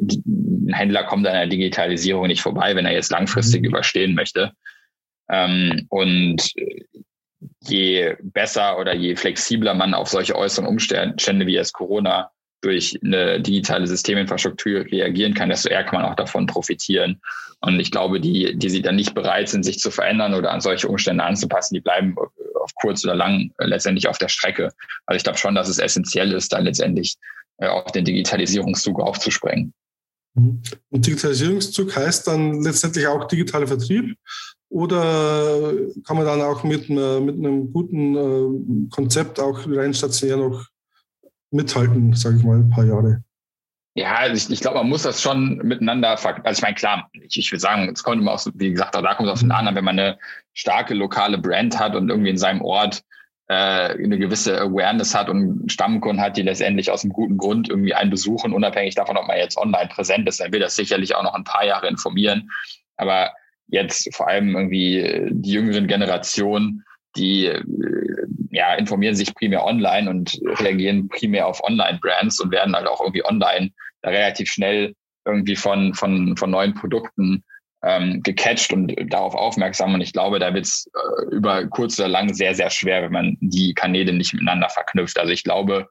ein 0.00 0.72
Händler 0.72 1.04
kommt 1.04 1.26
an 1.26 1.34
der 1.34 1.46
Digitalisierung 1.46 2.26
nicht 2.26 2.42
vorbei, 2.42 2.74
wenn 2.74 2.86
er 2.86 2.92
jetzt 2.92 3.10
langfristig 3.10 3.62
mhm. 3.62 3.68
überstehen 3.68 4.14
möchte. 4.14 4.52
Ähm, 5.30 5.86
und 5.88 6.52
je 7.60 8.16
besser 8.22 8.78
oder 8.78 8.94
je 8.94 9.16
flexibler 9.16 9.74
man 9.74 9.94
auf 9.94 10.08
solche 10.08 10.36
äußeren 10.36 10.66
Umstände 10.66 11.46
wie 11.46 11.56
es 11.56 11.72
Corona 11.72 12.30
durch 12.62 12.98
eine 13.04 13.40
digitale 13.40 13.86
Systeminfrastruktur 13.86 14.86
reagieren 14.86 15.34
kann, 15.34 15.50
desto 15.50 15.68
eher 15.68 15.84
kann 15.84 16.00
man 16.00 16.10
auch 16.10 16.16
davon 16.16 16.46
profitieren. 16.46 17.20
Und 17.60 17.78
ich 17.78 17.90
glaube, 17.90 18.20
die, 18.20 18.56
die 18.56 18.70
sie 18.70 18.82
dann 18.82 18.96
nicht 18.96 19.14
bereit 19.14 19.48
sind, 19.48 19.64
sich 19.64 19.78
zu 19.78 19.90
verändern 19.90 20.34
oder 20.34 20.50
an 20.52 20.60
solche 20.60 20.88
Umstände 20.88 21.22
anzupassen, 21.22 21.74
die 21.74 21.80
bleiben 21.80 22.16
auf 22.60 22.74
kurz 22.76 23.04
oder 23.04 23.14
lang 23.14 23.52
letztendlich 23.58 24.08
auf 24.08 24.18
der 24.18 24.28
Strecke. 24.28 24.72
Also 25.06 25.16
ich 25.16 25.24
glaube 25.24 25.38
schon, 25.38 25.54
dass 25.54 25.68
es 25.68 25.78
essentiell 25.78 26.32
ist, 26.32 26.52
da 26.52 26.58
letztendlich 26.58 27.16
äh, 27.58 27.66
auf 27.66 27.92
den 27.92 28.04
Digitalisierungszug 28.04 29.00
aufzuspringen. 29.00 29.74
Mhm. 30.34 30.62
Und 30.90 31.06
Digitalisierungszug 31.06 31.94
heißt 31.94 32.26
dann 32.26 32.62
letztendlich 32.62 33.06
auch 33.06 33.26
digitaler 33.26 33.66
Vertrieb 33.66 34.16
oder 34.68 35.72
kann 36.06 36.16
man 36.16 36.26
dann 36.26 36.40
auch 36.40 36.64
mit, 36.64 36.88
einer, 36.88 37.20
mit 37.20 37.36
einem 37.36 37.72
guten 37.72 38.16
äh, 38.16 38.88
Konzept 38.90 39.38
auch 39.38 39.66
rein 39.66 39.92
stationär 39.92 40.38
noch 40.38 40.66
mithalten, 41.52 42.14
sage 42.14 42.38
ich 42.38 42.44
mal, 42.44 42.58
ein 42.58 42.70
paar 42.70 42.84
Jahre. 42.84 43.22
Ja, 43.94 44.14
also 44.16 44.34
ich, 44.34 44.50
ich 44.50 44.60
glaube, 44.60 44.78
man 44.78 44.88
muss 44.88 45.02
das 45.02 45.20
schon 45.20 45.58
miteinander, 45.58 46.10
also 46.10 46.30
ich 46.50 46.62
meine, 46.62 46.74
klar, 46.74 47.10
ich, 47.12 47.38
ich 47.38 47.52
würde 47.52 47.60
sagen, 47.60 47.90
es 47.92 48.02
kommt 48.02 48.22
immer 48.22 48.32
aus, 48.32 48.50
wie 48.54 48.70
gesagt, 48.70 48.96
auch 48.96 49.02
da 49.02 49.14
kommt 49.14 49.28
es 49.28 49.32
auf 49.34 49.40
den 49.40 49.52
an, 49.52 49.74
wenn 49.74 49.84
man 49.84 49.98
eine 49.98 50.18
starke 50.54 50.94
lokale 50.94 51.36
Brand 51.36 51.78
hat 51.78 51.94
und 51.94 52.08
irgendwie 52.08 52.30
in 52.30 52.38
seinem 52.38 52.62
Ort 52.62 53.02
äh, 53.48 53.54
eine 53.54 54.18
gewisse 54.18 54.58
Awareness 54.58 55.14
hat 55.14 55.28
und 55.28 55.70
Stammkunden 55.70 56.22
hat, 56.24 56.38
die 56.38 56.42
letztendlich 56.42 56.90
aus 56.90 57.04
einem 57.04 57.12
guten 57.12 57.36
Grund 57.36 57.68
irgendwie 57.68 57.94
einen 57.94 58.10
besuchen, 58.10 58.54
unabhängig 58.54 58.94
davon, 58.94 59.18
ob 59.18 59.26
man 59.26 59.36
jetzt 59.36 59.58
online 59.58 59.90
präsent 59.90 60.26
ist, 60.26 60.40
dann 60.40 60.52
will 60.52 60.60
das 60.60 60.74
sicherlich 60.74 61.14
auch 61.14 61.22
noch 61.22 61.34
ein 61.34 61.44
paar 61.44 61.66
Jahre 61.66 61.88
informieren. 61.88 62.50
Aber 62.96 63.32
jetzt 63.66 64.14
vor 64.14 64.26
allem 64.26 64.56
irgendwie 64.56 65.28
die 65.30 65.52
jüngeren 65.52 65.86
Generationen, 65.86 66.82
die 67.16 67.46
äh, 67.46 67.62
ja, 68.52 68.74
informieren 68.74 69.14
sich 69.14 69.34
primär 69.34 69.64
online 69.64 70.08
und 70.08 70.38
reagieren 70.60 71.08
primär 71.08 71.46
auf 71.46 71.64
Online-Brands 71.64 72.38
und 72.40 72.52
werden 72.52 72.76
halt 72.76 72.86
auch 72.86 73.00
irgendwie 73.00 73.24
online 73.24 73.70
da 74.02 74.10
relativ 74.10 74.48
schnell 74.48 74.94
irgendwie 75.24 75.56
von, 75.56 75.94
von, 75.94 76.36
von 76.36 76.50
neuen 76.50 76.74
Produkten 76.74 77.44
ähm, 77.82 78.22
gecatcht 78.22 78.72
und 78.72 78.94
darauf 79.10 79.34
aufmerksam. 79.34 79.94
Und 79.94 80.02
ich 80.02 80.12
glaube, 80.12 80.38
da 80.38 80.52
wird 80.52 80.66
es 80.66 80.86
äh, 80.94 81.34
über 81.34 81.66
kurz 81.66 81.98
oder 81.98 82.08
lang 82.08 82.34
sehr, 82.34 82.54
sehr 82.54 82.68
schwer, 82.68 83.02
wenn 83.02 83.12
man 83.12 83.36
die 83.40 83.72
Kanäle 83.72 84.12
nicht 84.12 84.34
miteinander 84.34 84.68
verknüpft. 84.68 85.18
Also 85.18 85.32
ich 85.32 85.44
glaube, 85.44 85.88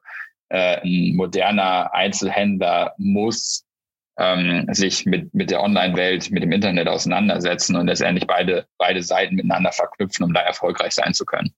äh, 0.48 0.80
ein 0.82 1.16
moderner 1.16 1.92
Einzelhändler 1.92 2.94
muss 2.96 3.64
ähm, 4.18 4.66
sich 4.72 5.04
mit, 5.04 5.34
mit 5.34 5.50
der 5.50 5.62
Online-Welt, 5.62 6.30
mit 6.30 6.44
dem 6.44 6.52
Internet 6.52 6.86
auseinandersetzen 6.86 7.74
und 7.74 7.88
letztendlich 7.88 8.26
beide, 8.28 8.66
beide 8.78 9.02
Seiten 9.02 9.34
miteinander 9.34 9.72
verknüpfen, 9.72 10.24
um 10.24 10.32
da 10.32 10.40
erfolgreich 10.40 10.92
sein 10.92 11.12
zu 11.12 11.24
können. 11.24 11.52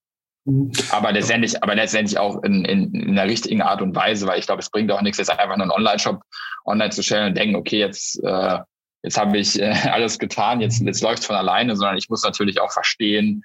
Aber 0.90 1.12
letztendlich, 1.12 1.62
aber 1.62 1.74
letztendlich 1.74 2.18
auch 2.18 2.42
in, 2.42 2.64
in, 2.66 2.94
in 2.94 3.14
der 3.14 3.24
richtigen 3.24 3.62
Art 3.62 3.80
und 3.80 3.96
Weise, 3.96 4.26
weil 4.26 4.38
ich 4.38 4.46
glaube, 4.46 4.61
es 4.61 4.70
bringt 4.70 4.92
auch 4.92 5.00
nichts, 5.00 5.18
jetzt 5.18 5.30
einfach 5.30 5.57
nur 5.57 5.62
einen 5.62 5.70
Online-Shop 5.70 6.20
online 6.66 6.90
zu 6.90 7.02
stellen 7.02 7.28
und 7.28 7.38
denken, 7.38 7.57
okay, 7.57 7.78
jetzt, 7.78 8.22
äh, 8.22 8.59
jetzt 9.02 9.18
habe 9.18 9.38
ich 9.38 9.59
äh, 9.61 9.70
alles 9.90 10.18
getan, 10.18 10.61
jetzt, 10.61 10.83
jetzt 10.83 11.02
läuft 11.02 11.24
von 11.24 11.37
alleine, 11.37 11.76
sondern 11.76 11.96
ich 11.96 12.11
muss 12.11 12.22
natürlich 12.24 12.61
auch 12.61 12.70
verstehen, 12.70 13.42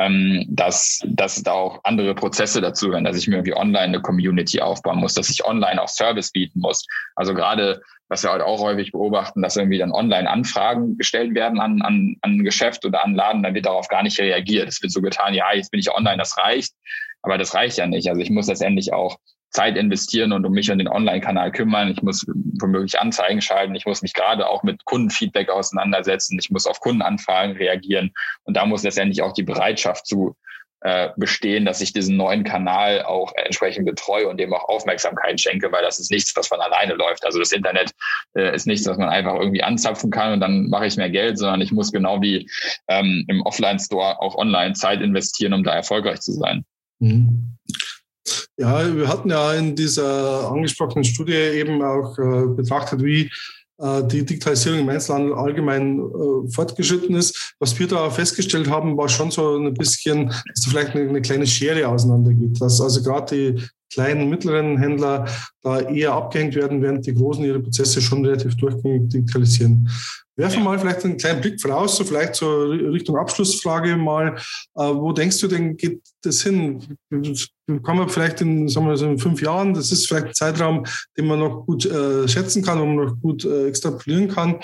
ähm, 0.00 0.46
dass, 0.48 1.00
dass 1.06 1.42
da 1.42 1.52
auch 1.52 1.80
andere 1.84 2.14
Prozesse 2.14 2.62
dazu 2.62 2.86
gehören, 2.86 3.04
dass 3.04 3.18
ich 3.18 3.28
mir 3.28 3.36
irgendwie 3.36 3.54
online 3.54 3.84
eine 3.84 4.00
Community 4.00 4.60
aufbauen 4.60 4.98
muss, 4.98 5.12
dass 5.12 5.28
ich 5.28 5.44
online 5.44 5.80
auch 5.80 5.88
Service 5.88 6.32
bieten 6.32 6.60
muss. 6.60 6.86
Also 7.16 7.34
gerade 7.34 7.82
was 8.08 8.24
wir 8.24 8.32
halt 8.32 8.42
auch 8.42 8.60
häufig 8.60 8.90
beobachten, 8.90 9.40
dass 9.40 9.56
irgendwie 9.56 9.78
dann 9.78 9.92
online 9.92 10.28
Anfragen 10.28 10.98
gestellt 10.98 11.34
werden 11.34 11.60
an, 11.60 11.80
an, 11.82 12.16
an 12.22 12.32
ein 12.32 12.44
Geschäft 12.44 12.84
oder 12.84 13.04
an 13.04 13.14
Laden, 13.14 13.44
dann 13.44 13.54
wird 13.54 13.66
darauf 13.66 13.86
gar 13.86 14.02
nicht 14.02 14.18
reagiert. 14.18 14.68
Es 14.68 14.82
wird 14.82 14.90
so 14.90 15.00
getan, 15.00 15.32
ja, 15.32 15.52
jetzt 15.54 15.70
bin 15.70 15.78
ich 15.78 15.94
online, 15.94 16.16
das 16.16 16.36
reicht. 16.36 16.72
Aber 17.22 17.38
das 17.38 17.54
reicht 17.54 17.76
ja 17.76 17.86
nicht. 17.86 18.08
Also 18.08 18.20
ich 18.20 18.30
muss 18.30 18.48
letztendlich 18.48 18.92
auch 18.92 19.18
Zeit 19.50 19.76
investieren 19.76 20.32
und 20.32 20.44
um 20.44 20.52
mich 20.52 20.70
und 20.70 20.78
den 20.78 20.88
Online-Kanal 20.88 21.52
kümmern. 21.52 21.90
Ich 21.90 22.02
muss 22.02 22.24
womöglich 22.60 22.98
Anzeigen 22.98 23.40
schalten. 23.40 23.74
Ich 23.74 23.86
muss 23.86 24.02
mich 24.02 24.14
gerade 24.14 24.48
auch 24.48 24.62
mit 24.62 24.84
Kundenfeedback 24.84 25.50
auseinandersetzen. 25.50 26.38
Ich 26.40 26.50
muss 26.50 26.66
auf 26.66 26.80
Kundenanfragen 26.80 27.56
reagieren. 27.56 28.12
Und 28.44 28.56
da 28.56 28.64
muss 28.66 28.82
letztendlich 28.82 29.22
auch 29.22 29.32
die 29.32 29.42
Bereitschaft 29.42 30.06
zu 30.06 30.36
äh, 30.82 31.10
bestehen, 31.16 31.66
dass 31.66 31.82
ich 31.82 31.92
diesen 31.92 32.16
neuen 32.16 32.42
Kanal 32.42 33.02
auch 33.02 33.34
entsprechend 33.36 33.84
betreue 33.84 34.28
und 34.28 34.38
dem 34.38 34.54
auch 34.54 34.66
Aufmerksamkeit 34.66 35.38
schenke, 35.38 35.70
weil 35.70 35.82
das 35.82 36.00
ist 36.00 36.10
nichts, 36.10 36.34
was 36.36 36.48
von 36.48 36.58
alleine 36.58 36.94
läuft. 36.94 37.26
Also 37.26 37.38
das 37.38 37.52
Internet 37.52 37.90
äh, 38.34 38.54
ist 38.54 38.66
nichts, 38.66 38.86
was 38.86 38.96
man 38.96 39.10
einfach 39.10 39.34
irgendwie 39.34 39.62
anzapfen 39.62 40.10
kann 40.10 40.32
und 40.32 40.40
dann 40.40 40.70
mache 40.70 40.86
ich 40.86 40.96
mehr 40.96 41.10
Geld, 41.10 41.36
sondern 41.36 41.60
ich 41.60 41.70
muss 41.70 41.92
genau 41.92 42.22
wie 42.22 42.48
ähm, 42.88 43.26
im 43.28 43.42
Offline-Store 43.42 44.22
auch 44.22 44.36
online 44.36 44.72
Zeit 44.72 45.02
investieren, 45.02 45.52
um 45.52 45.64
da 45.64 45.74
erfolgreich 45.74 46.20
zu 46.20 46.32
sein. 46.32 46.64
Mhm. 46.98 47.58
Ja, 48.60 48.94
wir 48.94 49.08
hatten 49.08 49.30
ja 49.30 49.54
in 49.54 49.74
dieser 49.74 50.52
angesprochenen 50.52 51.02
Studie 51.02 51.32
eben 51.32 51.82
auch 51.82 52.18
äh, 52.18 52.46
betrachtet, 52.46 53.02
wie 53.02 53.30
äh, 53.78 54.04
die 54.04 54.22
Digitalisierung 54.22 54.80
im 54.80 54.88
Einzelhandel 54.90 55.32
allgemein 55.32 55.98
äh, 55.98 56.50
fortgeschritten 56.52 57.16
ist. 57.16 57.54
Was 57.58 57.78
wir 57.78 57.88
da 57.88 58.10
festgestellt 58.10 58.68
haben, 58.68 58.98
war 58.98 59.08
schon 59.08 59.30
so 59.30 59.56
ein 59.56 59.72
bisschen, 59.72 60.26
dass 60.26 60.60
da 60.62 60.70
vielleicht 60.70 60.94
eine, 60.94 61.08
eine 61.08 61.22
kleine 61.22 61.46
Schere 61.46 61.88
auseinandergeht. 61.88 62.60
Dass 62.60 62.82
also 62.82 63.02
gerade 63.02 63.34
die 63.34 63.66
kleinen, 63.92 64.28
mittleren 64.28 64.78
Händler 64.78 65.26
da 65.62 65.80
eher 65.80 66.12
abgehängt 66.12 66.54
werden, 66.54 66.82
während 66.82 67.06
die 67.06 67.14
Großen 67.14 67.44
ihre 67.44 67.60
Prozesse 67.60 68.00
schon 68.00 68.24
relativ 68.24 68.56
durchgängig 68.56 69.10
digitalisieren. 69.10 69.88
Werfen 70.40 70.64
mal 70.64 70.78
vielleicht 70.78 71.04
einen 71.04 71.18
kleinen 71.18 71.42
Blick 71.42 71.60
voraus, 71.60 71.96
so 71.96 72.04
vielleicht 72.04 72.34
zur 72.34 72.70
Richtung 72.70 73.16
Abschlussfrage 73.18 73.96
mal. 73.96 74.36
Äh, 74.74 74.82
wo 74.82 75.12
denkst 75.12 75.38
du 75.40 75.48
denn, 75.48 75.76
geht 75.76 76.00
das 76.22 76.42
hin? 76.42 76.96
Kommen 77.82 78.00
wir 78.00 78.08
vielleicht 78.08 78.40
in, 78.40 78.66
sagen 78.68 78.88
wir 78.88 78.96
so 78.96 79.06
in 79.06 79.18
fünf 79.18 79.42
Jahren, 79.42 79.74
das 79.74 79.92
ist 79.92 80.08
vielleicht 80.08 80.26
ein 80.28 80.34
Zeitraum, 80.34 80.84
den 81.16 81.26
man 81.26 81.40
noch 81.40 81.66
gut 81.66 81.84
äh, 81.84 82.26
schätzen 82.26 82.62
kann 82.62 82.80
und 82.80 82.96
noch 82.96 83.20
gut 83.20 83.44
äh, 83.44 83.68
extrapolieren 83.68 84.28
kann. 84.28 84.60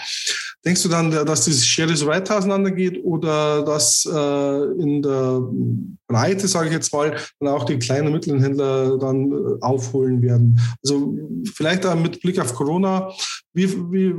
Denkst 0.67 0.83
du 0.83 0.89
dann, 0.89 1.13
dass 1.13 1.45
diese 1.45 1.65
Schere 1.65 1.95
so 1.95 2.09
weiter 2.09 2.39
auseinandergeht 2.39 3.05
oder 3.05 3.63
dass 3.63 4.05
äh, 4.05 4.83
in 4.83 5.01
der 5.01 5.41
Breite, 6.09 6.49
sage 6.49 6.67
ich 6.67 6.73
jetzt 6.73 6.93
mal, 6.93 7.17
dann 7.39 7.51
auch 7.51 7.63
die 7.63 7.79
kleinen 7.79 8.09
und 8.09 8.15
mittleren 8.15 8.43
Händler 8.43 8.99
dann 8.99 9.31
äh, 9.31 9.63
aufholen 9.63 10.23
werden? 10.23 10.59
Also 10.83 11.17
vielleicht 11.55 11.87
auch 11.87 11.95
mit 11.95 12.21
Blick 12.21 12.41
auf 12.41 12.53
Corona, 12.53 13.13
wie, 13.55 13.69
wie, 13.93 14.13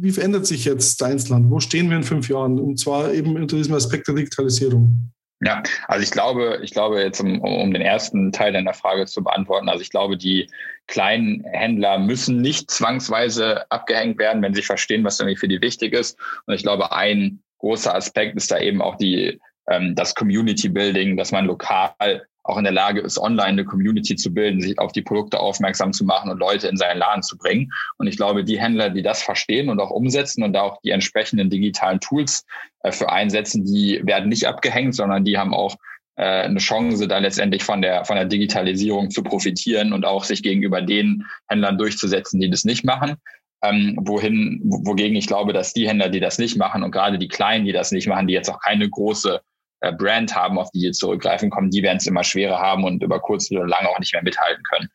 wie 0.00 0.10
verändert 0.10 0.46
sich 0.46 0.64
jetzt 0.64 1.02
Einzelhandel? 1.02 1.50
Wo 1.50 1.60
stehen 1.60 1.90
wir 1.90 1.98
in 1.98 2.02
fünf 2.02 2.30
Jahren? 2.30 2.58
Und 2.58 2.80
zwar 2.80 3.12
eben 3.12 3.36
unter 3.36 3.56
diesem 3.58 3.74
Aspekt 3.74 4.08
der 4.08 4.14
Digitalisierung. 4.14 5.12
Ja, 5.44 5.62
also 5.88 6.02
ich 6.02 6.10
glaube, 6.10 6.60
ich 6.62 6.70
glaube 6.70 7.02
jetzt, 7.02 7.20
um, 7.20 7.38
um 7.40 7.70
den 7.70 7.82
ersten 7.82 8.32
Teil 8.32 8.52
deiner 8.54 8.72
Frage 8.72 9.04
zu 9.04 9.22
beantworten, 9.22 9.68
also 9.68 9.82
ich 9.82 9.90
glaube, 9.90 10.16
die 10.16 10.50
kleinen 10.86 11.44
Händler 11.44 11.98
müssen 11.98 12.40
nicht 12.40 12.70
zwangsweise 12.70 13.70
abgehängt 13.70 14.18
werden, 14.18 14.42
wenn 14.42 14.54
sie 14.54 14.62
verstehen, 14.62 15.04
was 15.04 15.20
irgendwie 15.20 15.36
für 15.36 15.48
die 15.48 15.60
wichtig 15.60 15.92
ist. 15.92 16.18
Und 16.46 16.54
ich 16.54 16.62
glaube, 16.62 16.92
ein 16.92 17.42
großer 17.58 17.94
Aspekt 17.94 18.36
ist 18.36 18.50
da 18.50 18.58
eben 18.58 18.80
auch 18.80 18.96
die, 18.96 19.38
ähm, 19.68 19.94
das 19.94 20.14
Community 20.14 20.70
Building, 20.70 21.18
dass 21.18 21.30
man 21.30 21.44
lokal 21.44 22.26
auch 22.44 22.58
in 22.58 22.64
der 22.64 22.72
Lage 22.72 23.00
ist, 23.00 23.18
online 23.18 23.48
eine 23.48 23.64
Community 23.64 24.16
zu 24.16 24.32
bilden, 24.32 24.60
sich 24.60 24.78
auf 24.78 24.92
die 24.92 25.02
Produkte 25.02 25.40
aufmerksam 25.40 25.92
zu 25.92 26.04
machen 26.04 26.30
und 26.30 26.38
Leute 26.38 26.68
in 26.68 26.76
seinen 26.76 26.98
Laden 26.98 27.22
zu 27.22 27.38
bringen. 27.38 27.72
Und 27.96 28.06
ich 28.06 28.16
glaube, 28.16 28.44
die 28.44 28.60
Händler, 28.60 28.90
die 28.90 29.02
das 29.02 29.22
verstehen 29.22 29.70
und 29.70 29.80
auch 29.80 29.90
umsetzen 29.90 30.44
und 30.44 30.56
auch 30.56 30.78
die 30.82 30.90
entsprechenden 30.90 31.48
digitalen 31.48 32.00
Tools 32.00 32.44
äh, 32.82 32.92
für 32.92 33.10
einsetzen, 33.10 33.64
die 33.64 34.00
werden 34.04 34.28
nicht 34.28 34.46
abgehängt, 34.46 34.94
sondern 34.94 35.24
die 35.24 35.38
haben 35.38 35.54
auch 35.54 35.76
äh, 36.16 36.42
eine 36.42 36.58
Chance, 36.58 37.08
da 37.08 37.18
letztendlich 37.18 37.64
von 37.64 37.80
der, 37.80 38.04
von 38.04 38.16
der 38.16 38.26
Digitalisierung 38.26 39.10
zu 39.10 39.22
profitieren 39.22 39.94
und 39.94 40.04
auch 40.04 40.24
sich 40.24 40.42
gegenüber 40.42 40.82
den 40.82 41.24
Händlern 41.48 41.78
durchzusetzen, 41.78 42.40
die 42.40 42.50
das 42.50 42.64
nicht 42.64 42.84
machen. 42.84 43.16
Ähm, 43.62 43.96
wohin, 44.02 44.60
wogegen 44.62 45.16
ich 45.16 45.26
glaube, 45.26 45.54
dass 45.54 45.72
die 45.72 45.88
Händler, 45.88 46.10
die 46.10 46.20
das 46.20 46.38
nicht 46.38 46.58
machen 46.58 46.82
und 46.82 46.90
gerade 46.90 47.18
die 47.18 47.28
Kleinen, 47.28 47.64
die 47.64 47.72
das 47.72 47.90
nicht 47.90 48.06
machen, 48.06 48.26
die 48.26 48.34
jetzt 48.34 48.50
auch 48.50 48.60
keine 48.60 48.88
große 48.88 49.40
Brand 49.92 50.34
haben, 50.34 50.58
auf 50.58 50.70
die 50.70 50.80
sie 50.80 50.92
zurückgreifen 50.92 51.50
kommen, 51.50 51.70
die 51.70 51.82
werden 51.82 51.98
es 51.98 52.06
immer 52.06 52.24
schwerer 52.24 52.58
haben 52.58 52.84
und 52.84 53.02
über 53.02 53.20
kurz 53.20 53.50
oder 53.50 53.66
lang 53.66 53.86
auch 53.86 53.98
nicht 53.98 54.12
mehr 54.12 54.22
mithalten 54.22 54.62
können. 54.64 54.88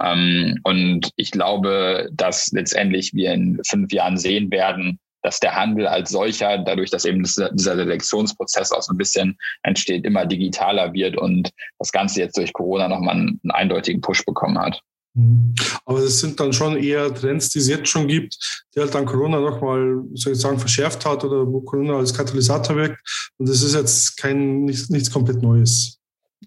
Ähm, 0.00 0.60
und 0.64 1.10
ich 1.16 1.30
glaube, 1.30 2.08
dass 2.12 2.50
letztendlich 2.52 3.14
wir 3.14 3.32
in 3.32 3.60
fünf 3.66 3.92
Jahren 3.92 4.16
sehen 4.16 4.50
werden, 4.50 4.98
dass 5.22 5.40
der 5.40 5.54
Handel 5.54 5.86
als 5.86 6.10
solcher, 6.10 6.58
dadurch, 6.58 6.90
dass 6.90 7.06
eben 7.06 7.22
dieser 7.22 7.50
Selektionsprozess 7.54 8.72
auch 8.72 8.82
so 8.82 8.92
ein 8.92 8.98
bisschen 8.98 9.38
entsteht, 9.62 10.04
immer 10.04 10.26
digitaler 10.26 10.92
wird 10.92 11.16
und 11.16 11.50
das 11.78 11.92
Ganze 11.92 12.20
jetzt 12.20 12.36
durch 12.36 12.52
Corona 12.52 12.88
nochmal 12.88 13.14
einen, 13.14 13.40
einen 13.42 13.50
eindeutigen 13.52 14.02
Push 14.02 14.24
bekommen 14.26 14.58
hat. 14.58 14.80
Mhm. 15.14 15.54
Aber 15.84 16.00
es 16.00 16.20
sind 16.20 16.38
dann 16.40 16.52
schon 16.52 16.76
eher 16.76 17.12
Trends, 17.14 17.48
die 17.50 17.60
es 17.60 17.68
jetzt 17.68 17.88
schon 17.88 18.08
gibt, 18.08 18.36
die 18.74 18.80
halt 18.80 18.94
dann 18.94 19.06
Corona 19.06 19.40
nochmal, 19.40 20.02
soll 20.14 20.32
ich 20.32 20.40
sagen, 20.40 20.58
verschärft 20.58 21.06
hat 21.06 21.24
oder 21.24 21.46
wo 21.46 21.60
Corona 21.60 21.96
als 21.96 22.14
Katalysator 22.14 22.76
wirkt. 22.76 23.32
Und 23.38 23.48
das 23.48 23.62
ist 23.62 23.74
jetzt 23.74 24.16
kein, 24.16 24.64
nichts, 24.64 24.90
nichts 24.90 25.10
komplett 25.10 25.42
Neues. 25.42 25.98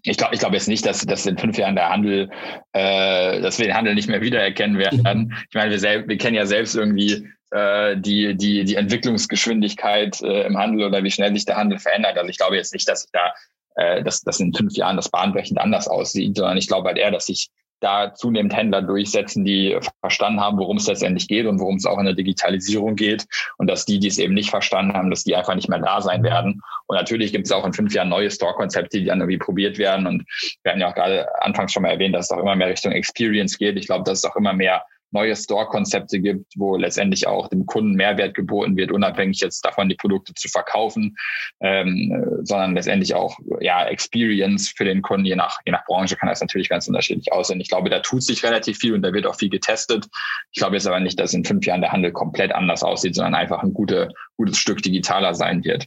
Ich 0.02 0.16
glaube 0.16 0.34
ich 0.34 0.40
glaube 0.40 0.54
jetzt 0.54 0.68
nicht, 0.68 0.86
dass, 0.86 1.04
dass 1.04 1.26
in 1.26 1.38
fünf 1.38 1.58
Jahren 1.58 1.74
der 1.74 1.88
Handel, 1.88 2.30
äh, 2.72 3.40
dass 3.40 3.58
wir 3.58 3.66
den 3.66 3.74
Handel 3.74 3.94
nicht 3.94 4.08
mehr 4.08 4.20
wiedererkennen 4.20 4.78
werden. 4.78 5.34
Ich 5.48 5.54
meine, 5.54 5.80
wir, 5.80 6.08
wir 6.08 6.18
kennen 6.18 6.36
ja 6.36 6.46
selbst 6.46 6.76
irgendwie 6.76 7.26
äh, 7.50 7.96
die, 7.96 8.36
die, 8.36 8.64
die 8.64 8.76
Entwicklungsgeschwindigkeit 8.76 10.20
äh, 10.22 10.46
im 10.46 10.56
Handel 10.56 10.86
oder 10.86 11.02
wie 11.02 11.10
schnell 11.10 11.34
sich 11.34 11.46
der 11.46 11.56
Handel 11.56 11.78
verändert. 11.78 12.16
Also 12.16 12.28
ich 12.28 12.38
glaube 12.38 12.56
jetzt 12.56 12.72
nicht, 12.74 12.88
dass 12.88 13.02
sich 13.02 13.10
da, 13.12 13.32
äh, 13.74 14.04
dass, 14.04 14.20
dass 14.20 14.38
in 14.38 14.54
fünf 14.54 14.76
Jahren 14.76 14.96
das 14.96 15.08
bahnbrechend 15.08 15.58
anders 15.58 15.88
aussieht, 15.88 16.36
sondern 16.36 16.58
ich 16.58 16.68
glaube 16.68 16.88
halt 16.88 16.98
eher, 16.98 17.10
dass 17.10 17.26
sich 17.26 17.50
da 17.80 18.14
zunehmend 18.14 18.54
Händler 18.54 18.82
durchsetzen, 18.82 19.44
die 19.44 19.78
verstanden 20.00 20.40
haben, 20.40 20.58
worum 20.58 20.78
es 20.78 20.86
letztendlich 20.86 21.28
geht 21.28 21.46
und 21.46 21.60
worum 21.60 21.76
es 21.76 21.86
auch 21.86 21.98
in 21.98 22.04
der 22.04 22.14
Digitalisierung 22.14 22.96
geht. 22.96 23.26
Und 23.56 23.68
dass 23.68 23.84
die, 23.84 23.98
die 23.98 24.08
es 24.08 24.18
eben 24.18 24.34
nicht 24.34 24.50
verstanden 24.50 24.94
haben, 24.94 25.10
dass 25.10 25.24
die 25.24 25.36
einfach 25.36 25.54
nicht 25.54 25.68
mehr 25.68 25.78
da 25.78 26.00
sein 26.00 26.22
werden. 26.22 26.60
Und 26.86 26.96
natürlich 26.96 27.32
gibt 27.32 27.46
es 27.46 27.52
auch 27.52 27.64
in 27.64 27.72
fünf 27.72 27.94
Jahren 27.94 28.08
neue 28.08 28.30
Store-Konzepte, 28.30 28.98
die 28.98 29.06
dann 29.06 29.20
irgendwie 29.20 29.38
probiert 29.38 29.78
werden. 29.78 30.06
Und 30.06 30.24
wir 30.62 30.72
hatten 30.72 30.80
ja 30.80 30.90
auch 30.90 30.94
gerade 30.94 31.26
anfangs 31.42 31.72
schon 31.72 31.82
mal 31.82 31.90
erwähnt, 31.90 32.14
dass 32.14 32.26
es 32.26 32.36
auch 32.36 32.40
immer 32.40 32.56
mehr 32.56 32.68
Richtung 32.68 32.92
Experience 32.92 33.58
geht. 33.58 33.76
Ich 33.76 33.86
glaube, 33.86 34.04
dass 34.04 34.18
es 34.18 34.24
auch 34.24 34.36
immer 34.36 34.52
mehr 34.52 34.84
neue 35.10 35.34
Store-Konzepte 35.34 36.20
gibt, 36.20 36.52
wo 36.56 36.76
letztendlich 36.76 37.26
auch 37.26 37.48
dem 37.48 37.66
Kunden 37.66 37.94
Mehrwert 37.94 38.34
geboten 38.34 38.76
wird, 38.76 38.92
unabhängig 38.92 39.40
jetzt 39.40 39.64
davon, 39.64 39.88
die 39.88 39.94
Produkte 39.94 40.34
zu 40.34 40.48
verkaufen, 40.48 41.16
ähm, 41.60 42.40
sondern 42.42 42.74
letztendlich 42.74 43.14
auch 43.14 43.38
ja 43.60 43.86
Experience 43.86 44.68
für 44.76 44.84
den 44.84 45.02
Kunden. 45.02 45.26
Je 45.26 45.36
nach, 45.36 45.58
je 45.64 45.72
nach 45.72 45.84
Branche 45.86 46.16
kann 46.16 46.28
das 46.28 46.40
natürlich 46.40 46.68
ganz 46.68 46.88
unterschiedlich 46.88 47.32
aussehen. 47.32 47.60
Ich 47.60 47.68
glaube, 47.68 47.90
da 47.90 48.00
tut 48.00 48.22
sich 48.22 48.44
relativ 48.44 48.78
viel 48.78 48.94
und 48.94 49.02
da 49.02 49.12
wird 49.12 49.26
auch 49.26 49.36
viel 49.36 49.50
getestet. 49.50 50.06
Ich 50.52 50.58
glaube 50.58 50.76
jetzt 50.76 50.86
aber 50.86 51.00
nicht, 51.00 51.18
dass 51.18 51.34
in 51.34 51.44
fünf 51.44 51.66
Jahren 51.66 51.80
der 51.80 51.92
Handel 51.92 52.12
komplett 52.12 52.52
anders 52.52 52.82
aussieht, 52.82 53.14
sondern 53.14 53.34
einfach 53.34 53.62
ein 53.62 53.72
gute, 53.72 54.08
gutes 54.36 54.58
Stück 54.58 54.82
digitaler 54.82 55.34
sein 55.34 55.64
wird. 55.64 55.86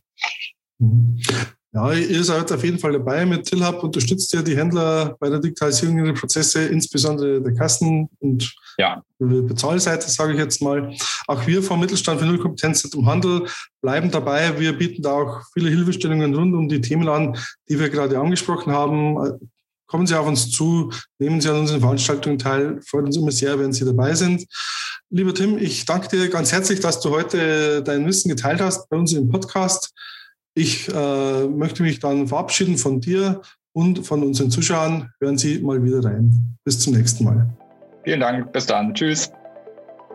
Ja, 1.73 1.93
ihr 1.93 2.23
seid 2.23 2.51
auf 2.51 2.63
jeden 2.65 2.79
Fall 2.79 2.91
dabei. 2.91 3.25
Mit 3.25 3.45
TillHub 3.45 3.81
unterstützt 3.81 4.33
ihr 4.33 4.41
die 4.41 4.57
Händler 4.57 5.15
bei 5.19 5.29
der 5.29 5.39
Digitalisierung 5.39 6.03
ihrer 6.03 6.13
Prozesse, 6.13 6.65
insbesondere 6.65 7.41
der 7.41 7.53
Kassen- 7.53 8.09
und 8.19 8.53
ja. 8.77 9.01
Bezahlseite, 9.19 10.09
sage 10.09 10.33
ich 10.33 10.39
jetzt 10.39 10.61
mal. 10.61 10.93
Auch 11.27 11.47
wir 11.47 11.63
vom 11.63 11.79
Mittelstand 11.79 12.19
für 12.19 12.25
Nullkompetenzzentrum 12.25 13.07
Handel 13.07 13.47
bleiben 13.81 14.11
dabei. 14.11 14.59
Wir 14.59 14.77
bieten 14.77 15.01
da 15.01 15.11
auch 15.11 15.43
viele 15.53 15.69
Hilfestellungen 15.69 16.35
rund 16.35 16.53
um 16.55 16.67
die 16.67 16.81
Themen 16.81 17.07
an, 17.07 17.37
die 17.69 17.79
wir 17.79 17.89
gerade 17.89 18.19
angesprochen 18.19 18.73
haben. 18.73 19.39
Kommen 19.87 20.07
Sie 20.07 20.17
auf 20.17 20.27
uns 20.27 20.51
zu, 20.51 20.91
nehmen 21.19 21.39
Sie 21.39 21.49
an 21.49 21.59
unseren 21.59 21.79
Veranstaltungen 21.79 22.37
teil. 22.37 22.81
Freut 22.85 23.05
uns 23.05 23.15
immer 23.15 23.31
sehr, 23.31 23.57
wenn 23.59 23.71
Sie 23.71 23.85
dabei 23.85 24.13
sind. 24.13 24.45
Lieber 25.09 25.33
Tim, 25.33 25.57
ich 25.57 25.85
danke 25.85 26.09
dir 26.09 26.29
ganz 26.29 26.51
herzlich, 26.51 26.81
dass 26.81 26.99
du 26.99 27.11
heute 27.11 27.81
dein 27.83 28.05
Wissen 28.05 28.27
geteilt 28.27 28.59
hast 28.59 28.89
bei 28.89 28.97
uns 28.97 29.13
im 29.13 29.29
Podcast. 29.29 29.93
Ich 30.53 30.93
äh, 30.93 31.47
möchte 31.47 31.83
mich 31.83 31.99
dann 31.99 32.27
verabschieden 32.27 32.77
von 32.77 32.99
dir 32.99 33.41
und 33.73 34.05
von 34.05 34.23
unseren 34.23 34.51
Zuschauern. 34.51 35.11
Hören 35.19 35.37
Sie 35.37 35.59
mal 35.59 35.83
wieder 35.83 36.03
rein. 36.03 36.57
Bis 36.63 36.79
zum 36.79 36.93
nächsten 36.93 37.23
Mal. 37.23 37.49
Vielen 38.03 38.19
Dank. 38.19 38.51
Bis 38.51 38.65
dann. 38.65 38.93
Tschüss. 38.93 39.31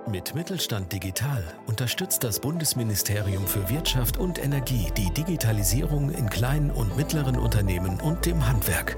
Mit 0.08 0.36
Mittelstand 0.36 0.92
Digital 0.92 1.42
unterstützt 1.66 2.22
das 2.22 2.38
Bundesministerium 2.38 3.44
für 3.46 3.68
Wirtschaft 3.68 4.18
und 4.18 4.42
Energie 4.42 4.86
die 4.96 5.12
Digitalisierung 5.12 6.10
in 6.10 6.30
kleinen 6.30 6.70
und 6.70 6.96
mittleren 6.96 7.36
Unternehmen 7.36 8.00
und 8.00 8.24
dem 8.24 8.46
Handwerk. 8.46 8.96